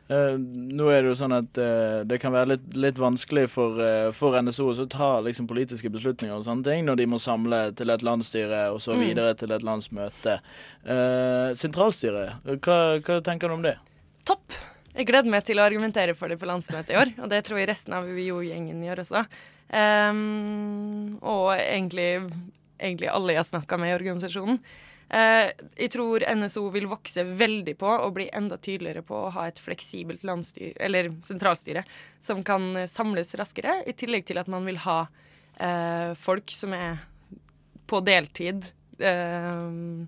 Eh, 0.10 0.36
nå 0.40 0.88
er 0.90 1.04
det 1.04 1.12
jo 1.12 1.18
sånn 1.20 1.36
at 1.38 1.60
eh, 1.62 2.02
det 2.10 2.18
kan 2.24 2.34
være 2.34 2.54
litt, 2.56 2.66
litt 2.80 2.98
vanskelig 3.02 3.46
for, 3.54 3.78
eh, 3.84 4.10
for 4.16 4.38
NSO 4.42 4.70
å 4.74 4.88
ta 4.90 5.10
liksom, 5.22 5.48
politiske 5.50 5.92
beslutninger 5.94 6.34
og 6.34 6.46
sånne 6.48 6.64
ting 6.66 6.86
når 6.88 7.02
de 7.02 7.08
må 7.14 7.20
samle 7.22 7.60
til 7.78 7.94
et 7.94 8.02
landsstyre 8.06 8.66
og 8.74 8.82
så 8.82 8.96
Mm. 8.98 9.04
videre 9.06 9.34
til 9.38 9.52
et 9.52 9.62
landsmøte. 9.66 10.40
Eh, 10.86 11.54
sentralstyret, 11.60 12.42
hva, 12.62 12.78
hva 13.02 13.22
tenker 13.22 13.48
du 13.50 13.54
om 13.54 13.62
det? 13.66 13.78
Topp! 14.26 14.54
Jeg 14.96 15.08
gleder 15.10 15.30
meg 15.30 15.44
til 15.44 15.58
å 15.58 15.66
argumentere 15.66 16.14
for 16.16 16.30
det 16.30 16.38
på 16.40 16.46
landsmøtet 16.46 16.94
i 16.94 17.00
år, 17.00 17.14
og 17.24 17.30
det 17.30 17.44
tror 17.46 17.58
jeg 17.58 17.68
resten 17.72 17.94
av 17.98 18.06
UiO-gjengen 18.06 18.84
gjør 18.86 19.02
også. 19.02 19.24
Um, 19.74 21.18
og 21.26 21.56
egentlig, 21.58 22.30
egentlig 22.80 23.10
alle 23.10 23.34
jeg 23.34 23.42
har 23.42 23.48
snakka 23.50 23.80
med 23.82 23.90
i 23.90 23.96
organisasjonen. 23.98 24.60
Eh, 25.14 25.52
jeg 25.78 25.92
tror 25.94 26.24
NSO 26.26 26.64
vil 26.74 26.88
vokse 26.90 27.22
veldig 27.38 27.76
på 27.78 27.90
og 27.92 28.16
bli 28.16 28.26
enda 28.34 28.58
tydeligere 28.58 29.04
på 29.06 29.20
å 29.28 29.34
ha 29.36 29.46
et 29.50 29.60
fleksibelt 29.62 30.24
landsstyre, 30.26 30.74
eller 30.82 31.12
sentralstyre 31.26 31.84
som 32.24 32.42
kan 32.46 32.72
eh, 32.80 32.90
samles 32.90 33.36
raskere, 33.38 33.82
i 33.86 33.94
tillegg 33.94 34.26
til 34.26 34.42
at 34.42 34.50
man 34.50 34.66
vil 34.66 34.80
ha 34.88 35.04
eh, 35.62 36.16
folk 36.18 36.50
som 36.56 36.74
er 36.74 37.04
på 37.86 38.02
deltid 38.02 38.72
eh, 39.04 40.08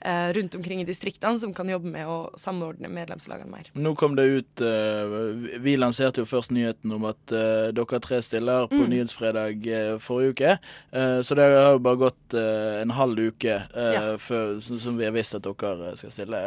eh, 0.00 0.32
rundt 0.36 0.54
omkring 0.54 0.80
i 0.80 0.84
distriktene, 0.88 1.40
som 1.40 1.54
kan 1.54 1.68
jobbe 1.68 1.88
med 1.90 2.06
å 2.06 2.30
samordne 2.38 2.88
medlemslagene 2.92 3.50
mer. 3.50 3.70
Nå 3.74 3.94
kom 3.98 4.14
det 4.18 4.26
ut 4.28 4.62
eh, 4.64 5.58
Vi 5.64 5.76
lanserte 5.80 6.22
jo 6.22 6.28
først 6.28 6.52
nyheten 6.54 6.92
om 6.96 7.06
at 7.10 7.32
eh, 7.34 7.70
dere 7.76 8.00
tre 8.04 8.20
stiller 8.22 8.68
på 8.70 8.76
Mm. 8.76 8.90
Nyhetsfredag 8.92 9.66
eh, 9.72 9.92
forrige 9.98 10.34
uke. 10.36 10.50
Eh, 10.92 11.20
så 11.24 11.34
det 11.38 11.46
har 11.48 11.72
jo 11.74 11.80
bare 11.82 11.96
gått 12.04 12.34
en 12.36 12.90
halv 12.94 13.18
uke 13.18 13.56
Ja. 13.74 14.16
før, 14.20 14.60
som, 14.62 14.78
som 14.78 14.98
vi 14.98 15.04
har 15.08 15.14
visst 15.16 15.34
at 15.34 15.42
dere 15.46 15.94
skal 15.96 16.10
stille. 16.12 16.40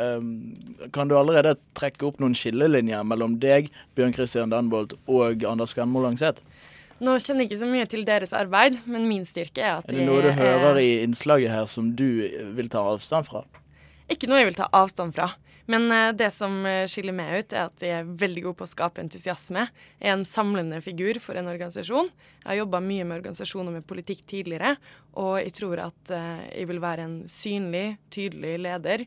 Kan 0.93 1.09
du 1.09 1.15
allerede 1.17 1.55
trekke 1.77 2.05
opp 2.07 2.19
noen 2.21 2.35
skillelinjer 2.37 3.03
mellom 3.07 3.39
deg, 3.41 3.71
Bjørn 3.97 4.13
Christian 4.15 4.53
Danbolt 4.53 4.93
og 5.09 5.43
Anders 5.49 5.73
Kvenmo 5.73 6.03
Langseth? 6.05 6.43
Nå 6.99 7.15
kjenner 7.21 7.45
jeg 7.45 7.51
ikke 7.51 7.61
så 7.61 7.69
mye 7.69 7.87
til 7.89 8.03
deres 8.07 8.33
arbeid, 8.35 8.81
men 8.89 9.07
min 9.07 9.23
styrke 9.27 9.63
er 9.63 9.77
at 9.79 9.87
Er 9.87 10.01
det 10.01 10.07
noe 10.09 10.23
du 10.25 10.33
hører 10.35 10.81
i 10.81 10.89
innslaget 11.05 11.53
her 11.53 11.69
som 11.71 11.93
du 11.95 12.09
vil 12.57 12.71
ta 12.71 12.83
avstand 12.95 13.29
fra? 13.29 13.45
ikke 14.09 14.29
noe 14.29 14.41
jeg 14.41 14.49
vil 14.51 14.57
ta 14.57 14.67
avstand 14.75 15.15
fra. 15.15 15.29
Men 15.69 15.85
eh, 15.93 16.11
det 16.17 16.31
som 16.33 16.63
eh, 16.65 16.87
skiller 16.89 17.13
meg 17.13 17.43
ut, 17.43 17.53
er 17.53 17.67
at 17.69 17.83
jeg 17.85 17.93
er 17.99 18.09
veldig 18.23 18.47
god 18.47 18.57
på 18.57 18.65
å 18.65 18.71
skape 18.71 19.03
entusiasme. 19.03 19.67
Jeg 20.01 20.09
er 20.09 20.17
en 20.17 20.25
samlende 20.25 20.81
figur 20.81 21.19
for 21.21 21.37
en 21.37 21.49
organisasjon. 21.51 22.09
Jeg 22.41 22.49
har 22.49 22.61
jobba 22.63 22.81
mye 22.81 23.05
med 23.05 23.19
organisasjoner 23.19 23.77
med 23.77 23.87
politikk 23.89 24.25
tidligere, 24.29 24.75
og 25.19 25.37
jeg 25.43 25.53
tror 25.59 25.83
at 25.85 26.13
eh, 26.15 26.45
jeg 26.55 26.71
vil 26.71 26.81
være 26.81 27.05
en 27.05 27.17
synlig, 27.29 27.87
tydelig 28.13 28.57
leder. 28.65 29.05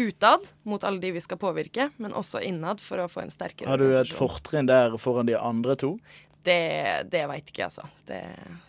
Utad 0.00 0.46
mot 0.64 0.84
alle 0.88 1.02
de 1.02 1.10
vi 1.12 1.20
skal 1.20 1.36
påvirke, 1.40 1.90
men 2.00 2.14
også 2.16 2.40
innad 2.44 2.80
for 2.80 3.02
å 3.02 3.08
få 3.12 3.26
en 3.26 3.32
sterkere 3.32 3.68
organisasjon. 3.68 3.96
Har 3.96 4.04
du 4.04 4.08
et 4.08 4.16
fortrinn 4.16 4.68
der 4.68 4.96
foran 5.00 5.28
de 5.28 5.36
andre 5.36 5.76
to? 5.80 5.94
Det, 6.42 6.60
det 7.12 7.26
veit 7.28 7.48
ikke 7.50 7.60
jeg, 7.60 7.68
altså. 7.68 7.84
Det 8.08 8.20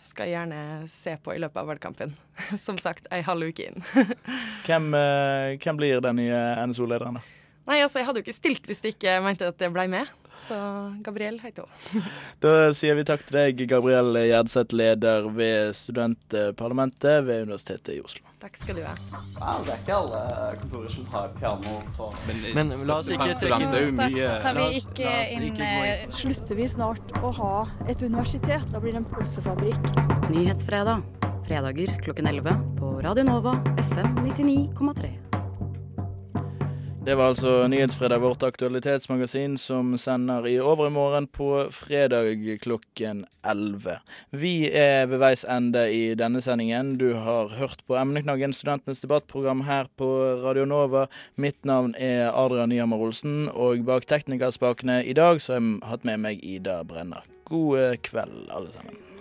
skal 0.04 0.28
jeg 0.28 0.36
gjerne 0.36 0.88
se 0.92 1.14
på 1.24 1.32
i 1.32 1.40
løpet 1.40 1.60
av 1.62 1.70
valgkampen. 1.70 2.16
Som 2.66 2.80
sagt, 2.80 3.08
ei 3.14 3.22
halv 3.24 3.48
uke 3.48 3.70
inn. 3.70 3.84
Hvem, 4.66 4.92
eh, 4.94 5.54
hvem 5.62 5.78
blir 5.80 6.02
den 6.04 6.20
nye 6.20 6.42
NSO-lederen, 6.68 7.18
da? 7.18 7.22
Nei, 7.70 7.78
altså, 7.80 8.00
jeg 8.00 8.08
hadde 8.08 8.20
jo 8.20 8.26
ikke 8.26 8.36
stilt 8.36 8.66
hvis 8.68 8.82
de 8.82 8.90
ikke 8.92 9.16
mente 9.24 9.46
at 9.48 9.62
jeg 9.62 9.72
blei 9.74 9.86
med. 9.90 10.10
Så 10.42 10.56
Gabriel 11.04 11.38
heter 11.42 11.66
hun. 11.66 12.02
Da 12.42 12.72
sier 12.74 12.96
vi 12.98 13.04
takk 13.06 13.22
til 13.28 13.38
deg, 13.38 13.62
Gabriel 13.70 14.16
Gjerdseth, 14.26 14.74
leder 14.74 15.28
ved 15.30 15.72
studentparlamentet 15.78 17.22
ved 17.28 17.46
Universitetet 17.46 17.94
i 17.96 18.00
Oslo. 18.02 18.26
Takk 18.42 18.56
skal 18.58 18.80
du 18.80 18.82
ha. 18.82 18.96
Wow, 19.38 19.62
det 19.62 19.76
er 19.76 19.82
ikke 19.84 19.94
alle 19.94 20.22
kontorer 20.58 20.90
som 20.90 21.06
har 21.12 21.30
piano 21.38 21.76
på 21.94 22.08
Men 22.58 22.74
la 22.88 22.98
oss 22.98 23.10
ikke 23.14 23.36
trekke 23.38 23.68
det 23.70 23.82
mye 23.94 24.32
Tar 24.42 24.58
vi 24.58 24.80
ikke 24.80 25.14
inn 25.30 25.46
inn 25.52 25.62
eh, 25.62 26.04
Slutter 26.10 26.58
vi 26.58 26.66
snart 26.74 27.14
å 27.22 27.30
ha 27.38 27.54
et 27.86 28.02
universitet? 28.02 28.66
Da 28.74 28.82
blir 28.82 28.96
det 28.96 29.04
en 29.04 29.10
pølsefabrikk. 29.14 29.92
Nyhetsfredag. 30.32 31.06
Fredager 31.46 31.94
klokken 32.02 32.26
11 32.34 32.58
på 32.80 32.96
Radio 33.06 33.30
Nova 33.30 33.60
FM 33.92 34.16
99,3. 34.26 35.31
Det 37.04 37.14
var 37.14 37.32
altså 37.32 37.68
Nyhetsfredag, 37.68 38.20
vårt 38.22 38.42
aktualitetsmagasin, 38.46 39.56
som 39.58 39.96
sender 39.98 40.46
i 40.46 40.60
overmorgen 40.62 41.26
på 41.26 41.66
fredag 41.74 42.60
klokken 42.62 43.24
11. 43.42 43.96
Vi 44.30 44.70
er 44.70 45.08
ved 45.10 45.18
veis 45.18 45.42
ende 45.42 45.82
i 45.90 46.14
denne 46.14 46.38
sendingen. 46.44 46.94
Du 47.02 47.08
har 47.18 47.50
hørt 47.58 47.82
på 47.90 47.98
Emneknaggen, 47.98 48.54
studentenes 48.54 49.02
debattprogram 49.02 49.64
her 49.66 49.90
på 49.98 50.06
Radio 50.44 50.64
Nova. 50.64 51.08
Mitt 51.34 51.58
navn 51.66 51.96
er 51.98 52.30
Adrian 52.30 52.70
Nyhammer 52.70 53.02
Olsen, 53.02 53.48
og 53.50 53.82
bak 53.88 54.06
teknikerspakene 54.06 55.02
i 55.02 55.16
dag 55.18 55.42
så 55.42 55.56
har 55.56 55.64
jeg 55.64 55.80
hatt 55.90 56.06
med 56.06 56.22
meg 56.22 56.46
Ida 56.46 56.84
Brenner. 56.86 57.26
God 57.50 57.80
eh, 57.82 57.98
kveld, 57.98 58.46
alle 58.54 58.70
sammen. 58.70 59.11